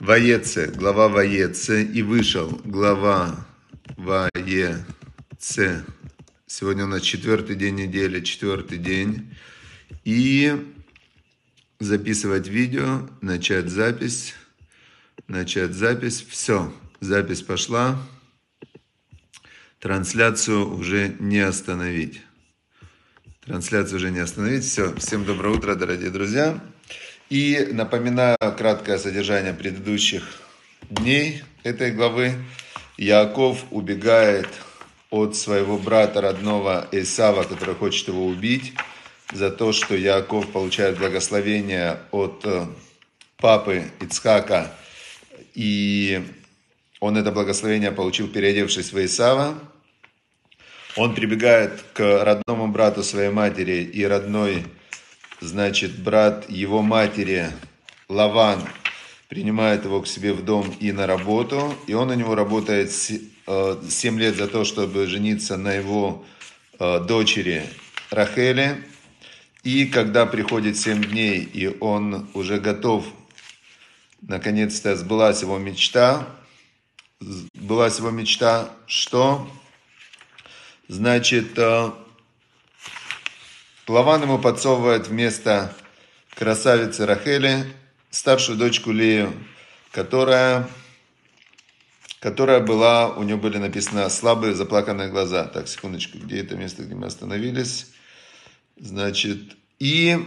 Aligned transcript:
Ваеце, 0.00 0.72
глава 0.74 1.08
Ваеце, 1.08 1.84
и 1.84 2.02
вышел 2.02 2.60
глава 2.64 3.46
Ваеце. 3.96 5.84
Сегодня 6.48 6.84
у 6.84 6.88
нас 6.88 7.02
четвертый 7.02 7.54
день 7.54 7.76
недели, 7.76 8.20
четвертый 8.20 8.78
день. 8.78 9.32
И 10.02 10.74
записывать 11.78 12.48
видео, 12.48 13.08
начать 13.20 13.68
запись, 13.68 14.34
начать 15.28 15.74
запись. 15.74 16.26
Все, 16.28 16.74
запись 16.98 17.42
пошла. 17.42 17.96
Трансляцию 19.78 20.74
уже 20.74 21.14
не 21.20 21.38
остановить. 21.38 22.20
Трансляцию 23.42 23.98
уже 23.98 24.10
не 24.10 24.18
остановить. 24.18 24.64
Все, 24.64 24.92
всем 24.96 25.24
доброе 25.24 25.54
утро, 25.54 25.76
дорогие 25.76 26.10
друзья. 26.10 26.60
И 27.30 27.68
напоминаю 27.72 28.36
краткое 28.56 28.98
содержание 28.98 29.54
предыдущих 29.54 30.40
дней 30.90 31.42
этой 31.62 31.90
главы. 31.90 32.34
Яков 32.96 33.64
убегает 33.70 34.48
от 35.10 35.36
своего 35.36 35.78
брата 35.78 36.20
родного 36.20 36.86
Исава, 36.92 37.44
который 37.44 37.74
хочет 37.74 38.08
его 38.08 38.26
убить, 38.26 38.74
за 39.32 39.50
то, 39.50 39.72
что 39.72 39.96
Яков 39.96 40.50
получает 40.52 40.98
благословение 40.98 41.98
от 42.10 42.42
э, 42.44 42.66
папы 43.38 43.84
Ицхака. 44.00 44.72
И 45.54 46.22
он 47.00 47.16
это 47.16 47.32
благословение 47.32 47.90
получил, 47.90 48.28
переодевшись 48.28 48.92
в 48.92 49.04
Исава. 49.04 49.58
Он 50.96 51.14
прибегает 51.14 51.82
к 51.92 52.24
родному 52.24 52.68
брату 52.68 53.02
своей 53.02 53.30
матери 53.30 53.82
и 53.82 54.04
родной, 54.04 54.64
значит, 55.44 56.02
брат 56.02 56.48
его 56.50 56.82
матери 56.82 57.50
Лаван 58.08 58.60
принимает 59.28 59.84
его 59.84 60.00
к 60.02 60.06
себе 60.06 60.32
в 60.32 60.44
дом 60.44 60.74
и 60.80 60.92
на 60.92 61.06
работу. 61.06 61.74
И 61.86 61.94
он 61.94 62.10
у 62.10 62.14
него 62.14 62.34
работает 62.34 62.92
7 62.92 63.20
э, 63.46 64.18
лет 64.18 64.36
за 64.36 64.48
то, 64.48 64.64
чтобы 64.64 65.06
жениться 65.06 65.56
на 65.56 65.72
его 65.72 66.24
э, 66.78 67.00
дочери 67.00 67.64
Рахеле. 68.10 68.82
И 69.62 69.86
когда 69.86 70.26
приходит 70.26 70.76
7 70.76 71.04
дней, 71.04 71.40
и 71.40 71.68
он 71.80 72.28
уже 72.34 72.58
готов, 72.58 73.06
наконец-то 74.20 74.96
сбылась 74.96 75.42
его 75.42 75.58
мечта, 75.58 76.26
сбылась 77.20 77.98
его 77.98 78.10
мечта, 78.10 78.70
что 78.86 79.48
Значит, 80.88 81.58
э, 81.58 81.90
Лаван 83.86 84.22
ему 84.22 84.38
подсовывает 84.38 85.08
вместо 85.08 85.74
красавицы 86.34 87.04
Рахели 87.04 87.66
старшую 88.10 88.56
дочку 88.56 88.92
Лею, 88.92 89.30
которая, 89.90 90.66
которая 92.18 92.60
была, 92.60 93.10
у 93.10 93.22
нее 93.24 93.36
были 93.36 93.58
написаны 93.58 94.08
слабые 94.08 94.54
заплаканные 94.54 95.10
глаза. 95.10 95.44
Так, 95.44 95.68
секундочку, 95.68 96.16
где 96.16 96.40
это 96.40 96.56
место, 96.56 96.82
где 96.82 96.94
мы 96.94 97.08
остановились? 97.08 97.88
Значит, 98.78 99.54
и 99.78 100.18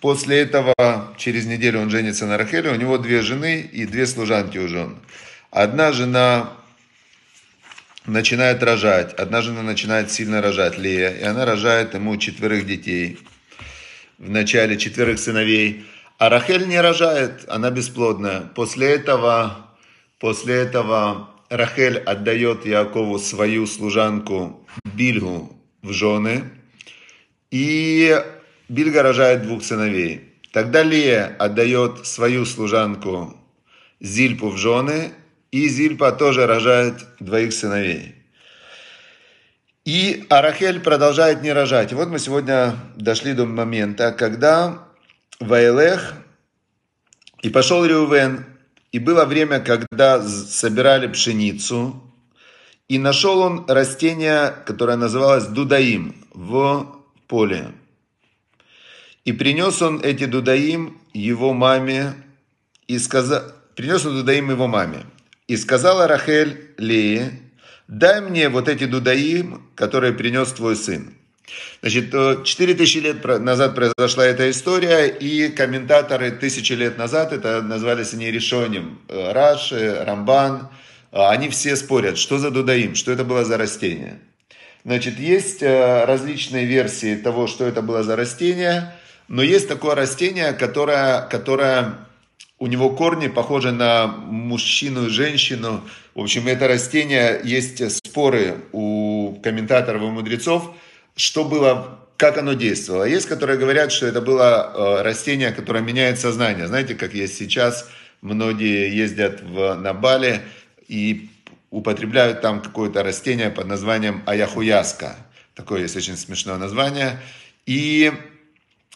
после 0.00 0.38
этого, 0.38 0.72
через 1.18 1.44
неделю 1.46 1.80
он 1.80 1.90
женится 1.90 2.26
на 2.26 2.38
Рахеле, 2.38 2.70
у 2.70 2.76
него 2.76 2.98
две 2.98 3.22
жены 3.22 3.62
и 3.62 3.84
две 3.84 4.06
служанки 4.06 4.58
у 4.58 4.68
жен. 4.68 4.96
Одна 5.50 5.90
жена 5.90 6.52
начинает 8.06 8.62
рожать. 8.62 9.14
Одна 9.14 9.42
жена 9.42 9.62
начинает 9.62 10.10
сильно 10.10 10.42
рожать, 10.42 10.78
Лея, 10.78 11.10
и 11.10 11.22
она 11.22 11.44
рожает 11.44 11.94
ему 11.94 12.16
четверых 12.16 12.66
детей. 12.66 13.18
В 14.18 14.30
начале 14.30 14.76
четверых 14.76 15.18
сыновей. 15.18 15.84
А 16.18 16.28
Рахель 16.28 16.68
не 16.68 16.80
рожает, 16.80 17.44
она 17.48 17.70
бесплодная. 17.70 18.42
После 18.54 18.88
этого, 18.88 19.66
после 20.18 20.54
этого 20.54 21.30
Рахель 21.48 21.98
отдает 21.98 22.64
Якову 22.64 23.18
свою 23.18 23.66
служанку 23.66 24.66
Бильгу 24.84 25.56
в 25.82 25.92
жены. 25.92 26.44
И 27.50 28.16
Бильга 28.68 29.02
рожает 29.02 29.42
двух 29.42 29.64
сыновей. 29.64 30.32
Тогда 30.52 30.82
Лия 30.82 31.34
отдает 31.38 32.06
свою 32.06 32.44
служанку 32.44 33.36
Зильпу 34.00 34.48
в 34.48 34.56
жены, 34.56 35.12
и 35.52 35.68
Зильпа 35.68 36.10
тоже 36.12 36.46
рожает 36.46 37.06
двоих 37.20 37.52
сыновей. 37.52 38.16
И 39.84 40.24
Арахель 40.30 40.80
продолжает 40.80 41.42
не 41.42 41.52
рожать. 41.52 41.92
И 41.92 41.94
вот 41.94 42.08
мы 42.08 42.18
сегодня 42.18 42.74
дошли 42.96 43.34
до 43.34 43.44
момента, 43.44 44.12
когда 44.12 44.88
Ваилех 45.40 46.14
и 47.42 47.50
пошел 47.50 47.84
Реувен, 47.84 48.46
и 48.92 48.98
было 48.98 49.24
время, 49.24 49.60
когда 49.60 50.22
собирали 50.22 51.06
пшеницу, 51.06 52.02
и 52.88 52.98
нашел 52.98 53.40
он 53.40 53.64
растение, 53.68 54.54
которое 54.66 54.96
называлось 54.96 55.46
дудаим 55.46 56.14
в 56.32 57.02
поле. 57.26 57.72
И 59.24 59.32
принес 59.32 59.82
он 59.82 60.00
эти 60.02 60.24
дудаим 60.24 61.00
его 61.12 61.52
маме, 61.52 62.14
и 62.86 62.98
сказал, 62.98 63.42
принес 63.74 64.04
он 64.06 64.14
дудаим 64.14 64.50
его 64.50 64.66
маме. 64.66 65.04
И 65.48 65.56
сказала 65.56 66.06
Рахель 66.06 66.74
Лее, 66.78 67.40
дай 67.88 68.20
мне 68.20 68.48
вот 68.48 68.68
эти 68.68 68.84
дудаим, 68.84 69.68
которые 69.74 70.12
принес 70.12 70.52
твой 70.52 70.76
сын. 70.76 71.14
Значит, 71.80 72.12
4000 72.44 72.98
лет 72.98 73.24
назад 73.24 73.74
произошла 73.74 74.24
эта 74.24 74.50
история, 74.50 75.06
и 75.08 75.48
комментаторы 75.48 76.30
тысячи 76.30 76.72
лет 76.72 76.96
назад, 76.96 77.32
это 77.32 77.60
назвались 77.60 78.14
они 78.14 78.30
решением, 78.30 79.00
э, 79.08 79.32
Раши, 79.32 80.02
Рамбан, 80.04 80.68
э, 81.10 81.18
они 81.18 81.48
все 81.48 81.76
спорят, 81.76 82.18
что 82.18 82.38
за 82.38 82.50
дудаим, 82.50 82.94
что 82.94 83.12
это 83.12 83.24
было 83.24 83.44
за 83.44 83.58
растение. 83.58 84.20
Значит, 84.84 85.18
есть 85.18 85.62
э, 85.62 86.04
различные 86.04 86.64
версии 86.64 87.16
того, 87.16 87.46
что 87.46 87.66
это 87.66 87.82
было 87.82 88.02
за 88.02 88.16
растение, 88.16 88.94
но 89.28 89.42
есть 89.42 89.68
такое 89.68 89.94
растение, 89.94 90.52
которое, 90.52 91.22
которое 91.22 91.94
у 92.62 92.68
него 92.68 92.90
корни 92.90 93.26
похожи 93.26 93.72
на 93.72 94.06
мужчину 94.06 95.06
и 95.06 95.10
женщину. 95.10 95.80
В 96.14 96.20
общем, 96.20 96.46
это 96.46 96.68
растение, 96.68 97.40
есть 97.42 97.82
споры 97.90 98.54
у 98.70 99.40
комментаторов 99.42 100.00
и 100.00 100.04
мудрецов, 100.04 100.72
что 101.16 101.44
было, 101.44 101.98
как 102.16 102.38
оно 102.38 102.52
действовало. 102.52 103.02
Есть, 103.02 103.26
которые 103.26 103.58
говорят, 103.58 103.90
что 103.90 104.06
это 104.06 104.20
было 104.20 104.72
э, 104.72 105.02
растение, 105.02 105.50
которое 105.50 105.80
меняет 105.80 106.20
сознание. 106.20 106.68
Знаете, 106.68 106.94
как 106.94 107.14
есть 107.14 107.36
сейчас, 107.36 107.90
многие 108.20 108.96
ездят 108.96 109.42
в, 109.42 109.74
на 109.74 109.92
Бали 109.92 110.42
и 110.86 111.30
употребляют 111.70 112.42
там 112.42 112.62
какое-то 112.62 113.02
растение 113.02 113.50
под 113.50 113.66
названием 113.66 114.22
аяхуяска. 114.24 115.16
Такое 115.56 115.80
есть 115.82 115.96
очень 115.96 116.16
смешное 116.16 116.58
название. 116.58 117.18
И 117.66 118.12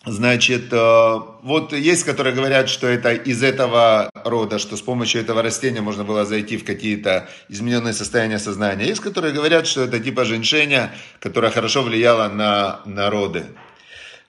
Значит, 0.07 0.73
э, 0.73 1.21
вот 1.43 1.73
есть, 1.73 2.05
которые 2.05 2.33
говорят, 2.33 2.69
что 2.69 2.87
это 2.87 3.13
из 3.13 3.43
этого 3.43 4.09
рода, 4.15 4.61
что 4.61 4.77
с 4.77 4.81
помощью 4.81 5.21
этого 5.21 5.43
растения 5.43 5.81
можно 5.81 6.05
было 6.05 6.25
зайти 6.25 6.57
в 6.57 6.65
какие-то 6.65 7.29
измененные 7.49 7.93
состояния 7.93 8.39
сознания. 8.39 8.87
Есть, 8.87 9.01
которые 9.01 9.35
говорят, 9.35 9.67
что 9.67 9.83
это 9.83 9.99
типа 9.99 10.25
женьшеня, 10.25 10.93
которая 11.19 11.51
хорошо 11.51 11.83
влияла 11.83 12.29
на 12.29 12.83
народы. 12.85 13.47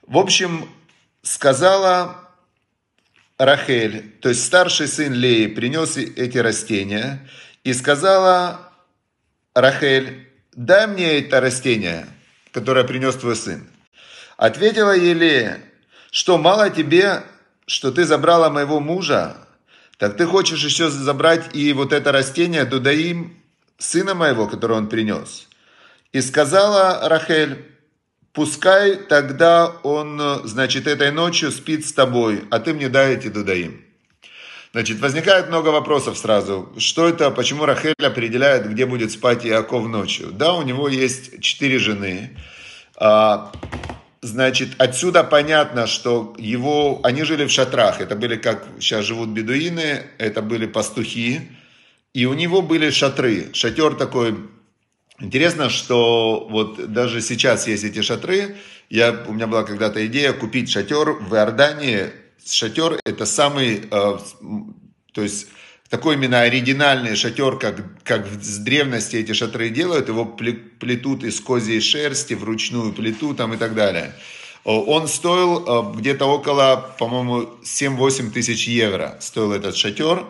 В 0.07 0.17
общем, 0.17 0.67
сказала 1.21 2.27
Рахель, 3.38 4.15
то 4.19 4.29
есть 4.29 4.44
старший 4.44 4.88
сын 4.88 5.13
Леи, 5.13 5.45
принес 5.45 5.95
эти 5.95 6.39
растения 6.39 7.29
и 7.63 7.73
сказала 7.73 8.71
Рахель, 9.53 10.27
дай 10.53 10.88
мне 10.88 11.19
это 11.19 11.39
растение, 11.39 12.07
которое 12.51 12.83
принес 12.83 13.13
твой 13.13 13.35
сын. 13.35 13.69
Ответила 14.38 14.95
Елея, 14.95 15.59
что 16.12 16.38
мало 16.38 16.69
тебе, 16.69 17.23
что 17.66 17.91
ты 17.91 18.06
забрала 18.06 18.50
моего 18.50 18.79
мужа, 18.79 19.38
так 19.97 20.16
ты 20.18 20.25
хочешь 20.25 20.63
еще 20.63 20.90
забрать 20.90 21.56
и 21.56 21.74
вот 21.74 21.92
это 21.92 22.12
растение 22.12 22.65
Дудаим, 22.65 23.38
сына 23.77 24.13
моего, 24.13 24.48
которое 24.48 24.75
он 24.75 24.88
принес. 24.88 25.48
И 26.13 26.21
сказала 26.21 27.09
Рахель, 27.09 27.65
пускай 28.33 28.95
тогда 28.95 29.68
он, 29.83 30.21
значит, 30.44 30.88
этой 30.88 31.12
ночью 31.12 31.51
спит 31.51 31.86
с 31.86 31.94
тобой, 31.94 32.45
а 32.51 32.60
ты 32.60 32.74
мне 32.74 32.89
дай 32.89 33.15
эти 33.15 33.27
Дудаим. 33.27 33.83
Значит, 34.74 35.00
возникает 35.00 35.48
много 35.48 35.69
вопросов 35.69 36.18
сразу. 36.18 36.69
Что 36.77 37.07
это, 37.07 37.31
почему 37.31 37.65
Рахель 37.65 37.95
определяет, 37.98 38.69
где 38.69 38.86
будет 38.86 39.12
спать 39.12 39.45
Иаков 39.45 39.88
ночью? 39.88 40.31
Да, 40.31 40.53
у 40.53 40.62
него 40.62 40.88
есть 40.88 41.42
четыре 41.42 41.80
жены. 41.80 42.38
А, 42.95 43.51
Значит, 44.21 44.69
отсюда 44.79 45.23
понятно, 45.23 45.85
что 45.85 46.35
его, 46.37 46.99
они 47.03 47.23
жили 47.23 47.45
в 47.45 47.51
шатрах. 47.51 48.01
Это 48.01 48.15
были, 48.15 48.35
как 48.35 48.65
сейчас 48.79 49.05
живут 49.05 49.29
бедуины, 49.29 50.03
это 50.17 50.41
были 50.41 50.65
пастухи. 50.65 51.41
И 52.13 52.25
у 52.25 52.33
него 52.33 52.63
были 52.63 52.89
шатры. 52.89 53.49
Шатер 53.53 53.93
такой. 53.95 54.37
Интересно, 55.19 55.69
что 55.69 56.47
вот 56.49 56.91
даже 56.91 57.21
сейчас 57.21 57.67
есть 57.67 57.83
эти 57.83 58.01
шатры. 58.01 58.55
Я, 58.89 59.23
у 59.27 59.33
меня 59.33 59.45
была 59.45 59.63
когда-то 59.63 60.05
идея 60.07 60.33
купить 60.33 60.71
шатер 60.71 61.11
в 61.11 61.35
Иордании. 61.35 62.11
Шатер 62.43 62.99
это 63.05 63.25
самый, 63.25 63.83
э, 63.91 64.17
то 65.13 65.21
есть 65.21 65.47
такой 65.89 66.16
именно 66.16 66.42
оригинальный 66.42 67.16
шатер, 67.16 67.57
как, 67.57 68.04
как 68.04 68.28
с 68.28 68.57
древности 68.57 69.18
эти 69.18 69.34
шатры 69.34 69.69
делают, 69.69 70.10
его 70.10 70.25
плетут 70.25 71.24
из 71.24 71.39
козьей 71.39 71.81
шерсти, 71.81 72.34
вручную 72.34 72.94
плиту 72.94 73.34
там 73.34 73.54
и 73.54 73.57
так 73.57 73.74
далее. 73.74 74.13
Он 74.63 75.07
стоил 75.07 75.63
э, 75.66 75.98
где-то 75.98 76.25
около, 76.25 76.94
по-моему, 77.00 77.50
7-8 77.63 78.31
тысяч 78.31 78.68
евро 78.68 79.16
стоил 79.22 79.54
этот 79.54 79.78
шатер. 79.78 80.25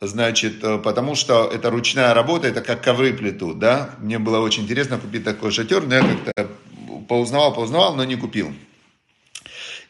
Значит, 0.00 0.64
э, 0.64 0.78
потому 0.78 1.14
что 1.14 1.50
это 1.52 1.68
ручная 1.68 2.14
работа, 2.14 2.48
это 2.48 2.62
как 2.62 2.82
ковры 2.82 3.12
плетут, 3.12 3.58
да. 3.58 3.94
Мне 3.98 4.18
было 4.18 4.38
очень 4.38 4.62
интересно 4.62 4.98
купить 4.98 5.24
такой 5.24 5.50
шатер, 5.50 5.82
но 5.86 5.96
я 5.96 6.00
как-то 6.00 6.48
поузнавал, 7.06 7.52
поузнавал, 7.52 7.94
но 7.94 8.04
не 8.04 8.16
купил. 8.16 8.54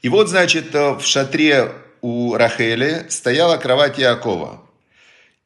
И 0.02 0.08
вот, 0.08 0.28
значит, 0.28 0.74
э, 0.74 0.94
в 0.94 1.06
шатре 1.06 1.70
у 2.00 2.34
Рахели 2.34 3.06
стояла 3.08 3.56
кровать 3.56 3.98
Якова. 3.98 4.61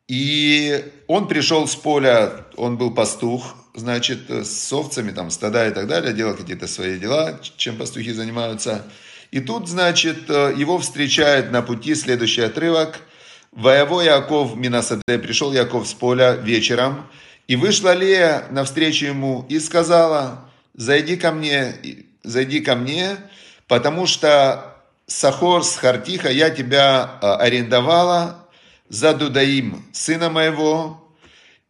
И 0.08 0.84
он 1.06 1.28
пришел 1.28 1.66
с 1.66 1.74
поля, 1.74 2.46
он 2.56 2.76
был 2.76 2.92
пастух, 2.92 3.56
значит, 3.74 4.30
с 4.30 4.72
овцами, 4.72 5.10
там, 5.10 5.30
стада 5.30 5.68
и 5.68 5.70
так 5.72 5.86
далее, 5.88 6.14
делал 6.14 6.34
какие-то 6.34 6.66
свои 6.66 6.98
дела, 6.98 7.40
чем 7.56 7.76
пастухи 7.76 8.12
занимаются. 8.12 8.84
И 9.32 9.40
тут, 9.40 9.68
значит, 9.68 10.30
э, 10.30 10.54
его 10.56 10.78
встречает 10.78 11.50
на 11.50 11.62
пути 11.62 11.94
следующий 11.94 12.42
отрывок– 12.42 13.00
Воево 13.56 14.02
Яков 14.02 14.54
Минасаде, 14.54 15.18
пришел 15.18 15.50
Яков 15.50 15.88
с 15.88 15.94
поля 15.94 16.32
вечером, 16.34 17.06
и 17.48 17.56
вышла 17.56 17.94
Лея 17.94 18.44
навстречу 18.50 19.06
ему 19.06 19.46
и 19.48 19.58
сказала, 19.60 20.50
зайди 20.74 21.16
ко 21.16 21.32
мне, 21.32 21.74
зайди 22.22 22.60
ко 22.60 22.74
мне, 22.74 23.16
потому 23.66 24.06
что 24.06 24.76
Сахор 25.06 25.64
с 25.64 25.74
Хартиха 25.76 26.30
я 26.30 26.50
тебя 26.50 27.18
а, 27.22 27.36
арендовала 27.36 28.45
за 28.88 29.14
Дудаим, 29.14 29.84
сына 29.92 30.30
моего, 30.30 31.02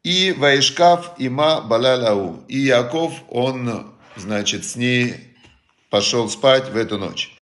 и 0.02 0.32
Ваишкав 0.32 1.12
има 1.18 1.60
Балалау. 1.62 2.44
И 2.48 2.58
Яков, 2.58 3.12
он, 3.28 3.92
значит, 4.16 4.64
с 4.64 4.76
ней 4.76 5.14
пошел 5.90 6.28
спать 6.28 6.70
в 6.70 6.76
эту 6.76 6.98
ночь. 6.98 7.36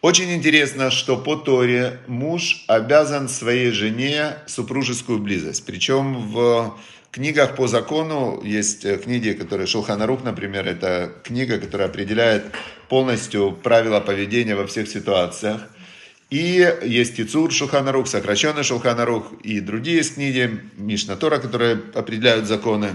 Очень 0.00 0.34
интересно, 0.34 0.90
что 0.90 1.16
по 1.16 1.36
Торе 1.36 2.00
муж 2.08 2.64
обязан 2.66 3.28
своей 3.28 3.70
жене 3.70 4.38
супружескую 4.46 5.20
близость. 5.20 5.64
Причем 5.64 6.28
в 6.32 6.76
книгах 7.12 7.54
по 7.54 7.68
закону 7.68 8.42
есть 8.42 8.84
э, 8.84 8.96
книги, 8.96 9.30
которые 9.30 9.68
Шулханарух, 9.68 10.24
например, 10.24 10.66
это 10.66 11.12
книга, 11.22 11.60
которая 11.60 11.86
определяет 11.86 12.46
полностью 12.88 13.52
правила 13.52 14.00
поведения 14.00 14.56
во 14.56 14.66
всех 14.66 14.88
ситуациях. 14.88 15.68
И 16.32 16.66
есть 16.82 17.16
Тицур 17.16 17.52
Шулханарух, 17.52 18.08
сокращенный 18.08 18.62
Шулханарух 18.62 19.34
и 19.42 19.60
другие 19.60 20.02
книги, 20.02 20.62
Мишна 20.78 21.14
Тора, 21.14 21.36
которые 21.36 21.78
определяют 21.92 22.46
законы. 22.46 22.92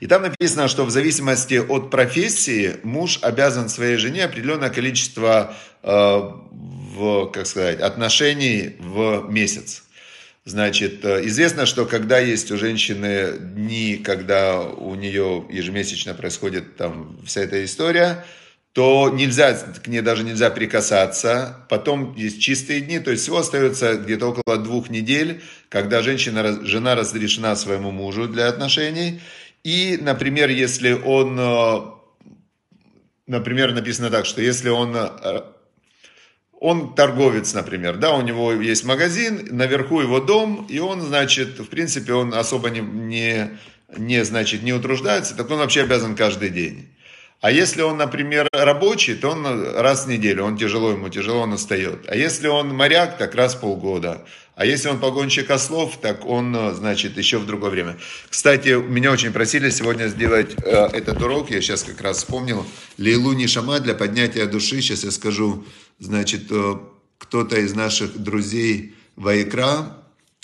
И 0.00 0.08
там 0.08 0.22
написано, 0.22 0.66
что 0.66 0.84
в 0.84 0.90
зависимости 0.90 1.54
от 1.54 1.88
профессии 1.88 2.78
муж 2.82 3.20
обязан 3.22 3.68
своей 3.68 3.96
жене 3.96 4.24
определенное 4.24 4.70
количество 4.70 5.54
э, 5.84 5.88
в, 5.88 7.26
как 7.26 7.46
сказать, 7.46 7.78
отношений 7.78 8.74
в 8.80 9.28
месяц. 9.30 9.84
Значит, 10.44 11.04
э, 11.04 11.24
известно, 11.26 11.64
что 11.64 11.86
когда 11.86 12.18
есть 12.18 12.50
у 12.50 12.56
женщины 12.56 13.38
дни, 13.38 13.98
когда 13.98 14.62
у 14.62 14.96
нее 14.96 15.44
ежемесячно 15.48 16.12
происходит 16.12 16.74
там 16.74 17.20
вся 17.24 17.42
эта 17.42 17.64
история, 17.64 18.24
то 18.76 19.08
нельзя, 19.08 19.54
к 19.54 19.86
ней 19.86 20.02
даже 20.02 20.22
нельзя 20.22 20.50
прикасаться. 20.50 21.64
Потом 21.70 22.14
есть 22.14 22.42
чистые 22.42 22.82
дни, 22.82 22.98
то 22.98 23.10
есть 23.10 23.22
всего 23.22 23.38
остается 23.38 23.94
где-то 23.94 24.26
около 24.26 24.58
двух 24.58 24.90
недель, 24.90 25.40
когда 25.70 26.02
женщина, 26.02 26.62
жена 26.62 26.94
разрешена 26.94 27.56
своему 27.56 27.90
мужу 27.90 28.28
для 28.28 28.48
отношений. 28.48 29.22
И, 29.64 29.98
например, 29.98 30.50
если 30.50 30.92
он, 30.92 31.40
э, 31.40 31.80
например, 33.26 33.72
написано 33.72 34.10
так, 34.10 34.26
что 34.26 34.42
если 34.42 34.68
он, 34.68 34.94
э, 34.94 35.40
он 36.60 36.94
торговец, 36.94 37.54
например, 37.54 37.96
да, 37.96 38.12
у 38.12 38.20
него 38.20 38.52
есть 38.52 38.84
магазин, 38.84 39.48
наверху 39.52 40.02
его 40.02 40.20
дом, 40.20 40.66
и 40.68 40.80
он, 40.80 41.00
значит, 41.00 41.58
в 41.58 41.68
принципе, 41.68 42.12
он 42.12 42.34
особо 42.34 42.68
не, 42.68 42.80
не, 42.80 43.58
не 43.96 44.22
значит, 44.22 44.62
не 44.62 44.74
утруждается, 44.74 45.34
так 45.34 45.50
он 45.50 45.60
вообще 45.60 45.84
обязан 45.84 46.14
каждый 46.14 46.50
день. 46.50 46.90
А 47.46 47.52
если 47.52 47.82
он, 47.82 47.98
например, 47.98 48.48
рабочий, 48.50 49.14
то 49.14 49.28
он 49.28 49.46
раз 49.76 50.06
в 50.06 50.08
неделю, 50.08 50.42
он 50.42 50.58
тяжело, 50.58 50.90
ему 50.90 51.08
тяжело, 51.10 51.42
он 51.42 51.52
устает. 51.52 52.04
А 52.08 52.16
если 52.16 52.48
он 52.48 52.74
моряк, 52.74 53.18
так 53.18 53.36
раз 53.36 53.54
в 53.54 53.60
полгода. 53.60 54.26
А 54.56 54.66
если 54.66 54.88
он 54.88 54.98
погонщик 54.98 55.48
ослов, 55.48 55.96
так 56.02 56.26
он, 56.26 56.74
значит, 56.74 57.16
еще 57.16 57.38
в 57.38 57.46
другое 57.46 57.70
время. 57.70 57.98
Кстати, 58.28 58.70
меня 58.70 59.12
очень 59.12 59.30
просили 59.30 59.70
сегодня 59.70 60.08
сделать 60.08 60.56
э, 60.56 60.88
этот 60.92 61.22
урок, 61.22 61.52
я 61.52 61.60
сейчас 61.60 61.84
как 61.84 62.00
раз 62.00 62.16
вспомнил. 62.16 62.66
Лейлу 62.98 63.32
Нишама 63.32 63.78
для 63.78 63.94
поднятия 63.94 64.46
души, 64.46 64.80
сейчас 64.80 65.04
я 65.04 65.12
скажу, 65.12 65.64
значит, 66.00 66.50
э, 66.50 66.74
кто-то 67.18 67.60
из 67.60 67.74
наших 67.74 68.18
друзей 68.18 68.96
Вайкра, 69.14 69.96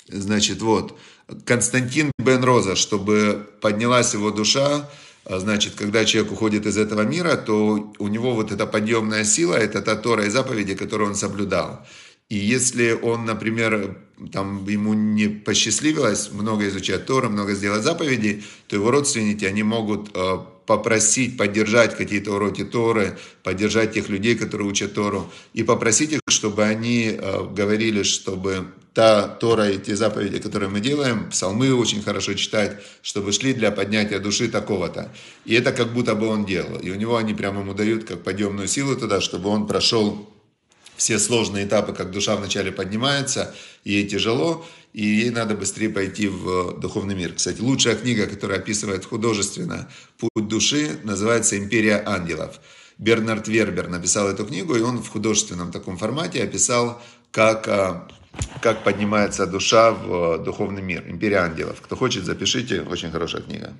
значит, 0.07 0.61
вот, 0.61 0.97
Константин 1.45 2.13
Бен 2.17 2.45
Роза, 2.45 2.77
чтобы 2.77 3.45
поднялась 3.59 4.13
его 4.13 4.31
душа, 4.31 4.89
значит, 5.25 5.73
когда 5.75 6.05
человек 6.05 6.31
уходит 6.33 6.65
из 6.65 6.77
этого 6.77 7.01
мира, 7.01 7.35
то 7.35 7.93
у 7.99 8.07
него 8.07 8.33
вот 8.33 8.51
эта 8.51 8.65
подъемная 8.65 9.23
сила, 9.23 9.55
это 9.55 9.81
та 9.81 9.95
Тора 9.95 10.25
и 10.25 10.29
заповеди, 10.29 10.75
которые 10.75 11.09
он 11.09 11.15
соблюдал. 11.15 11.85
И 12.29 12.37
если 12.37 12.91
он, 12.91 13.25
например, 13.25 13.97
там 14.31 14.65
ему 14.67 14.93
не 14.93 15.27
посчастливилось 15.27 16.31
много 16.31 16.67
изучать 16.67 17.05
Тора, 17.05 17.29
много 17.29 17.53
сделать 17.53 17.83
заповедей, 17.83 18.43
то 18.67 18.75
его 18.75 18.91
родственники, 18.91 19.45
они 19.45 19.63
могут 19.63 20.09
э, 20.15 20.37
попросить 20.65 21.37
поддержать 21.37 21.95
какие-то 21.95 22.33
уроки 22.33 22.63
Торы, 22.63 23.17
поддержать 23.43 23.93
тех 23.93 24.09
людей, 24.09 24.35
которые 24.35 24.67
учат 24.67 24.93
Тору, 24.93 25.31
и 25.53 25.63
попросить 25.63 26.13
их, 26.13 26.21
чтобы 26.27 26.63
они 26.63 27.11
э, 27.17 27.47
говорили, 27.51 28.03
чтобы 28.03 28.67
та 28.93 29.27
Тора 29.27 29.69
и 29.69 29.77
те 29.77 29.95
заповеди, 29.95 30.39
которые 30.39 30.69
мы 30.69 30.79
делаем, 30.79 31.29
псалмы 31.29 31.73
очень 31.73 32.03
хорошо 32.03 32.33
читать, 32.35 32.77
чтобы 33.01 33.31
шли 33.31 33.53
для 33.53 33.71
поднятия 33.71 34.19
души 34.19 34.49
такого-то. 34.49 35.11
И 35.45 35.55
это 35.55 35.71
как 35.71 35.93
будто 35.93 36.15
бы 36.15 36.27
он 36.27 36.45
делал. 36.45 36.77
И 36.79 36.91
у 36.91 36.95
него 36.95 37.17
они 37.17 37.33
прямо 37.33 37.61
ему 37.61 37.73
дают 37.73 38.03
как 38.03 38.23
подъемную 38.23 38.67
силу 38.67 38.95
туда, 38.95 39.19
чтобы 39.19 39.49
он 39.49 39.67
прошел 39.67 40.29
все 40.95 41.17
сложные 41.17 41.65
этапы, 41.65 41.93
как 41.93 42.11
душа 42.11 42.35
вначале 42.35 42.71
поднимается, 42.71 43.55
ей 43.83 44.07
тяжело, 44.07 44.63
и 44.93 45.03
ей 45.03 45.31
надо 45.31 45.55
быстрее 45.55 45.89
пойти 45.89 46.27
в 46.27 46.79
духовный 46.79 47.15
мир. 47.15 47.33
Кстати, 47.33 47.61
лучшая 47.61 47.95
книга, 47.95 48.27
которая 48.27 48.59
описывает 48.59 49.05
художественно 49.05 49.89
путь 50.19 50.47
души, 50.47 50.99
называется 51.03 51.57
«Империя 51.57 52.01
ангелов». 52.05 52.59
Бернард 52.99 53.47
Вербер 53.47 53.89
написал 53.89 54.29
эту 54.29 54.45
книгу, 54.45 54.75
и 54.75 54.81
он 54.81 55.01
в 55.01 55.09
художественном 55.09 55.71
таком 55.71 55.97
формате 55.97 56.43
описал, 56.43 57.01
как 57.31 57.67
а, 57.67 58.07
как 58.61 58.83
поднимается 58.83 59.45
душа 59.45 59.91
в 59.91 60.37
духовный 60.39 60.81
мир. 60.81 61.03
Империя 61.07 61.39
ангелов. 61.39 61.81
Кто 61.81 61.95
хочет, 61.95 62.25
запишите. 62.25 62.81
Очень 62.81 63.11
хорошая 63.11 63.41
книга. 63.41 63.73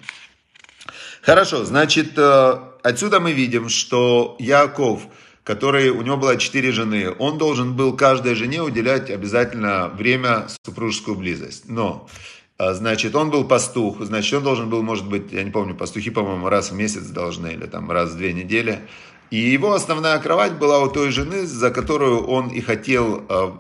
Хорошо, 1.22 1.64
значит, 1.64 2.18
э, 2.18 2.58
отсюда 2.84 3.22
мы 3.22 3.32
видим, 3.32 3.70
что 3.70 4.36
Яков, 4.40 5.04
который, 5.46 5.90
у 5.90 6.02
него 6.02 6.18
было 6.18 6.36
четыре 6.36 6.74
жены, 6.74 7.16
он 7.18 7.38
должен 7.38 7.78
был 7.78 7.96
каждой 7.96 8.36
жене 8.36 8.62
уделять 8.62 9.10
обязательно 9.10 9.88
время, 9.88 10.48
супружескую 10.66 11.16
близость. 11.16 11.70
Но, 11.70 12.10
э, 12.60 12.74
значит, 12.74 13.16
он 13.16 13.30
был 13.30 13.46
пастух, 13.46 14.02
значит, 14.02 14.34
он 14.34 14.44
должен 14.44 14.70
был, 14.70 14.84
может 14.84 15.08
быть, 15.08 15.32
я 15.32 15.44
не 15.44 15.52
помню, 15.52 15.76
пастухи, 15.76 16.10
по-моему, 16.10 16.50
раз 16.50 16.72
в 16.72 16.76
месяц 16.76 17.04
должны, 17.04 17.54
или 17.54 17.68
там 17.68 17.90
раз 17.90 18.12
в 18.12 18.18
две 18.18 18.34
недели. 18.34 18.82
И 19.32 19.38
его 19.38 19.74
основная 19.74 20.20
кровать 20.20 20.60
была 20.60 20.80
у 20.80 20.90
той 20.90 21.10
жены, 21.10 21.46
за 21.48 21.72
которую 21.72 22.28
он 22.28 22.50
и 22.50 22.60
хотел 22.60 23.24
э, 23.30 23.52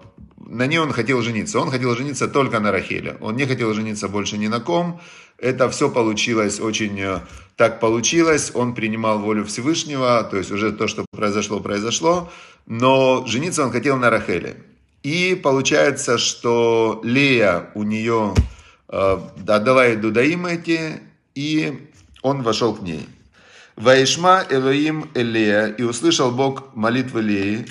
на 0.45 0.67
ней 0.67 0.79
он 0.79 0.91
хотел 0.91 1.21
жениться. 1.21 1.59
Он 1.59 1.71
хотел 1.71 1.95
жениться 1.95 2.27
только 2.27 2.59
на 2.59 2.71
Рахеле. 2.71 3.17
Он 3.21 3.35
не 3.35 3.45
хотел 3.45 3.73
жениться 3.73 4.07
больше 4.07 4.37
ни 4.37 4.47
на 4.47 4.59
ком. 4.59 4.99
Это 5.37 5.69
все 5.69 5.89
получилось 5.89 6.59
очень 6.59 6.99
э, 6.99 7.19
так 7.55 7.79
получилось. 7.79 8.51
Он 8.53 8.73
принимал 8.73 9.19
волю 9.19 9.45
Всевышнего, 9.45 10.23
то 10.23 10.37
есть 10.37 10.51
уже 10.51 10.71
то, 10.71 10.87
что 10.87 11.05
произошло, 11.11 11.59
произошло. 11.59 12.31
Но 12.65 13.25
жениться 13.27 13.63
он 13.63 13.71
хотел 13.71 13.97
на 13.97 14.09
Рахеле. 14.09 14.57
И 15.03 15.35
получается, 15.35 16.17
что 16.17 17.01
Лея 17.03 17.69
у 17.75 17.83
нее 17.83 18.33
э, 18.89 19.17
отдала 19.47 19.85
ей 19.85 19.97
дудаим 19.97 20.45
эти, 20.45 21.01
и 21.35 21.89
он 22.21 22.41
вошел 22.41 22.73
к 22.73 22.81
ней. 22.81 23.07
Ваишма 23.75 24.45
Элоим 24.49 25.09
Элея, 25.15 25.67
и 25.67 25.83
услышал 25.83 26.31
Бог 26.31 26.75
молитвы 26.75 27.21
Леи, 27.21 27.65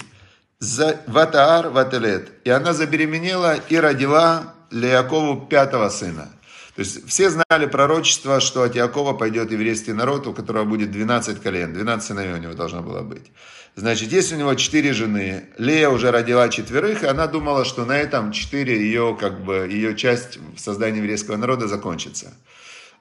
Ватаар 1.06 1.70
Вателет. 1.70 2.32
И 2.44 2.50
она 2.50 2.72
забеременела 2.72 3.56
и 3.56 3.76
родила 3.76 4.54
Леякову 4.70 5.46
пятого 5.46 5.88
сына. 5.88 6.30
То 6.76 6.80
есть 6.80 7.06
все 7.06 7.30
знали 7.30 7.66
пророчество, 7.66 8.40
что 8.40 8.62
от 8.62 8.74
Якова 8.74 9.12
пойдет 9.12 9.52
еврейский 9.52 9.92
народ, 9.92 10.26
у 10.26 10.32
которого 10.32 10.64
будет 10.64 10.90
12 10.90 11.42
колен, 11.42 11.74
12 11.74 12.06
сыновей 12.06 12.32
у 12.32 12.38
него 12.38 12.54
должно 12.54 12.80
было 12.80 13.02
быть. 13.02 13.30
Значит, 13.74 14.12
есть 14.12 14.32
у 14.32 14.36
него 14.36 14.54
четыре 14.54 14.92
жены. 14.92 15.44
Лея 15.58 15.90
уже 15.90 16.10
родила 16.10 16.48
четверых, 16.48 17.02
и 17.02 17.06
она 17.06 17.26
думала, 17.26 17.64
что 17.64 17.84
на 17.84 17.98
этом 17.98 18.32
четыре 18.32 18.80
ее, 18.80 19.16
как 19.20 19.44
бы, 19.44 19.68
ее 19.70 19.96
часть 19.96 20.38
в 20.56 20.60
создании 20.60 20.98
еврейского 20.98 21.36
народа 21.36 21.68
закончится. 21.68 22.32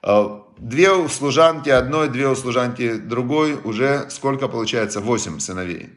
А, 0.02 0.44
две 0.58 0.90
у 0.92 1.08
служанки 1.08 1.70
одной, 1.70 2.08
две 2.08 2.28
у 2.28 2.34
служанки 2.34 2.94
другой, 2.94 3.54
уже 3.54 4.10
сколько 4.10 4.48
получается? 4.48 5.00
Восемь 5.00 5.38
сыновей. 5.38 5.90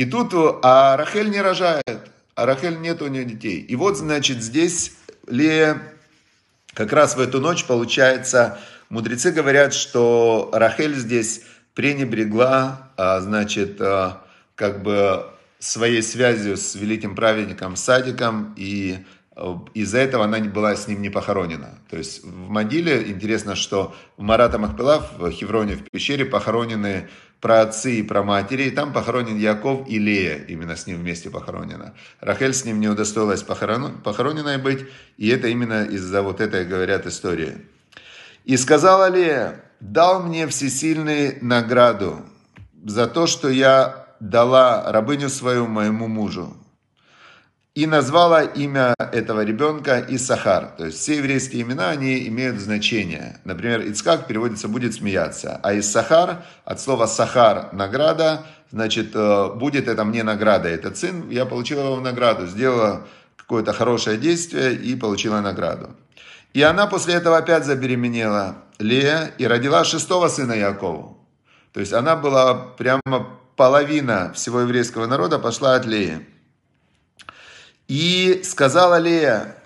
И 0.00 0.06
тут, 0.06 0.32
а 0.62 0.96
Рахель 0.96 1.28
не 1.28 1.42
рожает, 1.42 2.10
а 2.34 2.46
Рахель 2.46 2.80
нет 2.80 3.02
у 3.02 3.08
нее 3.08 3.26
детей. 3.26 3.60
И 3.60 3.76
вот, 3.76 3.98
значит, 3.98 4.42
здесь 4.42 4.92
Лея 5.28 5.82
как 6.72 6.94
раз 6.94 7.16
в 7.16 7.20
эту 7.20 7.38
ночь, 7.38 7.66
получается, 7.66 8.58
мудрецы 8.88 9.30
говорят, 9.30 9.74
что 9.74 10.48
Рахель 10.54 10.94
здесь 10.94 11.42
пренебрегла, 11.74 12.88
а, 12.96 13.20
значит, 13.20 13.78
а, 13.78 14.24
как 14.54 14.82
бы 14.82 15.26
своей 15.58 16.02
связью 16.02 16.56
с 16.56 16.74
великим 16.76 17.14
праведником 17.14 17.76
Садиком, 17.76 18.54
и 18.56 19.04
из-за 19.74 19.98
этого 19.98 20.24
она 20.24 20.40
была 20.40 20.74
с 20.76 20.88
ним 20.88 21.02
не 21.02 21.08
похоронена. 21.08 21.78
То 21.88 21.96
есть 21.96 22.24
в 22.24 22.48
могиле, 22.48 23.10
интересно, 23.10 23.54
что 23.54 23.94
Марата 24.16 24.58
Махпилав, 24.58 25.18
в 25.18 25.30
Хевроне, 25.30 25.76
в 25.76 25.84
пещере 25.90 26.24
похоронены 26.24 27.08
про 27.40 27.62
отцы 27.62 28.00
и 28.00 28.02
про 28.02 28.22
матери, 28.22 28.64
и 28.64 28.70
там 28.70 28.92
похоронен 28.92 29.38
Яков 29.38 29.88
и 29.88 29.98
Лея, 29.98 30.44
именно 30.48 30.76
с 30.76 30.86
ним 30.86 30.98
вместе 30.98 31.30
похоронена. 31.30 31.94
Рахель 32.20 32.52
с 32.52 32.64
ним 32.64 32.80
не 32.80 32.88
удостоилась 32.88 33.42
похорон, 33.42 34.00
похороненной 34.02 34.58
быть, 34.58 34.86
и 35.16 35.28
это 35.28 35.48
именно 35.48 35.84
из-за 35.84 36.22
вот 36.22 36.40
этой, 36.40 36.66
говорят, 36.66 37.06
истории. 37.06 37.58
И 38.44 38.56
сказала 38.56 39.08
Лея, 39.08 39.64
дал 39.80 40.22
мне 40.22 40.46
всесильный 40.48 41.38
награду 41.40 42.20
за 42.84 43.06
то, 43.06 43.26
что 43.26 43.48
я 43.48 44.06
дала 44.20 44.90
рабыню 44.92 45.30
свою 45.30 45.66
моему 45.66 46.08
мужу. 46.08 46.56
И 47.74 47.86
назвала 47.86 48.42
имя 48.42 48.94
этого 48.98 49.44
ребенка 49.44 50.04
Исахар. 50.08 50.72
То 50.76 50.86
есть 50.86 50.98
все 50.98 51.18
еврейские 51.18 51.62
имена, 51.62 51.90
они 51.90 52.26
имеют 52.26 52.58
значение. 52.58 53.38
Например, 53.44 53.80
Ицкак 53.80 54.26
переводится 54.26 54.66
«будет 54.66 54.94
смеяться». 54.94 55.60
А 55.62 55.78
Исахар 55.78 56.42
от 56.64 56.80
слова 56.80 57.06
«сахар»– 57.06 57.68
награда, 57.72 58.44
значит, 58.72 59.14
э, 59.14 59.50
будет 59.54 59.86
это 59.86 60.04
мне 60.04 60.24
награда. 60.24 60.68
Этот 60.68 60.96
сын, 60.96 61.30
я 61.30 61.46
получила 61.46 61.84
его 61.84 62.00
награду, 62.00 62.48
сделала 62.48 63.06
какое-то 63.36 63.72
хорошее 63.72 64.16
действие 64.16 64.74
и 64.74 64.96
получила 64.96 65.40
награду. 65.40 65.90
И 66.52 66.62
она 66.62 66.88
после 66.88 67.14
этого 67.14 67.36
опять 67.36 67.64
забеременела 67.64 68.56
Лея 68.80 69.30
и 69.38 69.46
родила 69.46 69.84
шестого 69.84 70.28
сына 70.28 70.54
Якову. 70.54 71.18
То 71.72 71.78
есть 71.78 71.92
она 71.92 72.16
была 72.16 72.54
прямо 72.54 73.38
половина 73.54 74.32
всего 74.34 74.60
еврейского 74.60 75.06
народа 75.06 75.38
пошла 75.38 75.76
от 75.76 75.86
Леи. 75.86 76.26
И 77.90 78.42
сказала 78.44 79.00
Лея, 79.00 79.56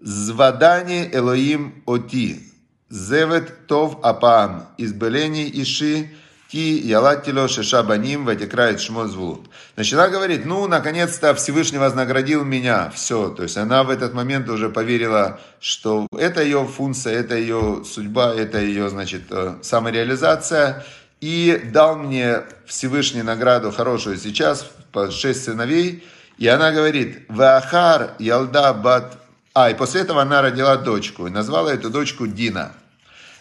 Звадани 0.00 1.08
Элоим 1.12 1.84
Оти, 1.86 2.40
Зевет 2.88 3.68
Тов 3.68 4.00
Апам, 4.02 4.66
избелени 4.76 5.48
Иши, 5.62 6.10
Ки 6.50 6.56
ялатило 6.56 7.46
шешабаним 7.46 8.24
ватикрает 8.24 8.80
шмо 8.80 9.06
звулут. 9.06 9.48
Значит, 9.76 9.94
она 10.00 10.08
говорит, 10.08 10.44
ну, 10.46 10.66
наконец-то 10.66 11.32
Всевышний 11.36 11.78
вознаградил 11.78 12.42
меня. 12.42 12.90
Все. 12.90 13.28
То 13.28 13.44
есть 13.44 13.56
она 13.56 13.84
в 13.84 13.90
этот 13.90 14.12
момент 14.12 14.48
уже 14.48 14.68
поверила, 14.68 15.38
что 15.60 16.08
это 16.18 16.42
ее 16.42 16.66
функция, 16.66 17.20
это 17.20 17.36
ее 17.36 17.84
судьба, 17.84 18.34
это 18.34 18.58
ее, 18.58 18.90
значит, 18.90 19.22
э, 19.30 19.58
самореализация. 19.62 20.84
И 21.20 21.70
дал 21.72 21.94
мне 21.98 22.42
Всевышний 22.66 23.22
награду 23.22 23.70
хорошую 23.70 24.16
сейчас, 24.16 24.68
по 24.90 25.12
шесть 25.12 25.44
сыновей. 25.44 26.02
И 26.40 26.48
она 26.48 26.72
говорит, 26.72 27.26
Вахар 27.28 28.14
Ялда 28.18 28.72
Бат... 28.72 29.18
А, 29.52 29.70
и 29.70 29.74
после 29.74 30.00
этого 30.00 30.22
она 30.22 30.40
родила 30.40 30.76
дочку. 30.78 31.26
И 31.26 31.30
назвала 31.30 31.72
эту 31.72 31.90
дочку 31.90 32.26
Дина. 32.26 32.72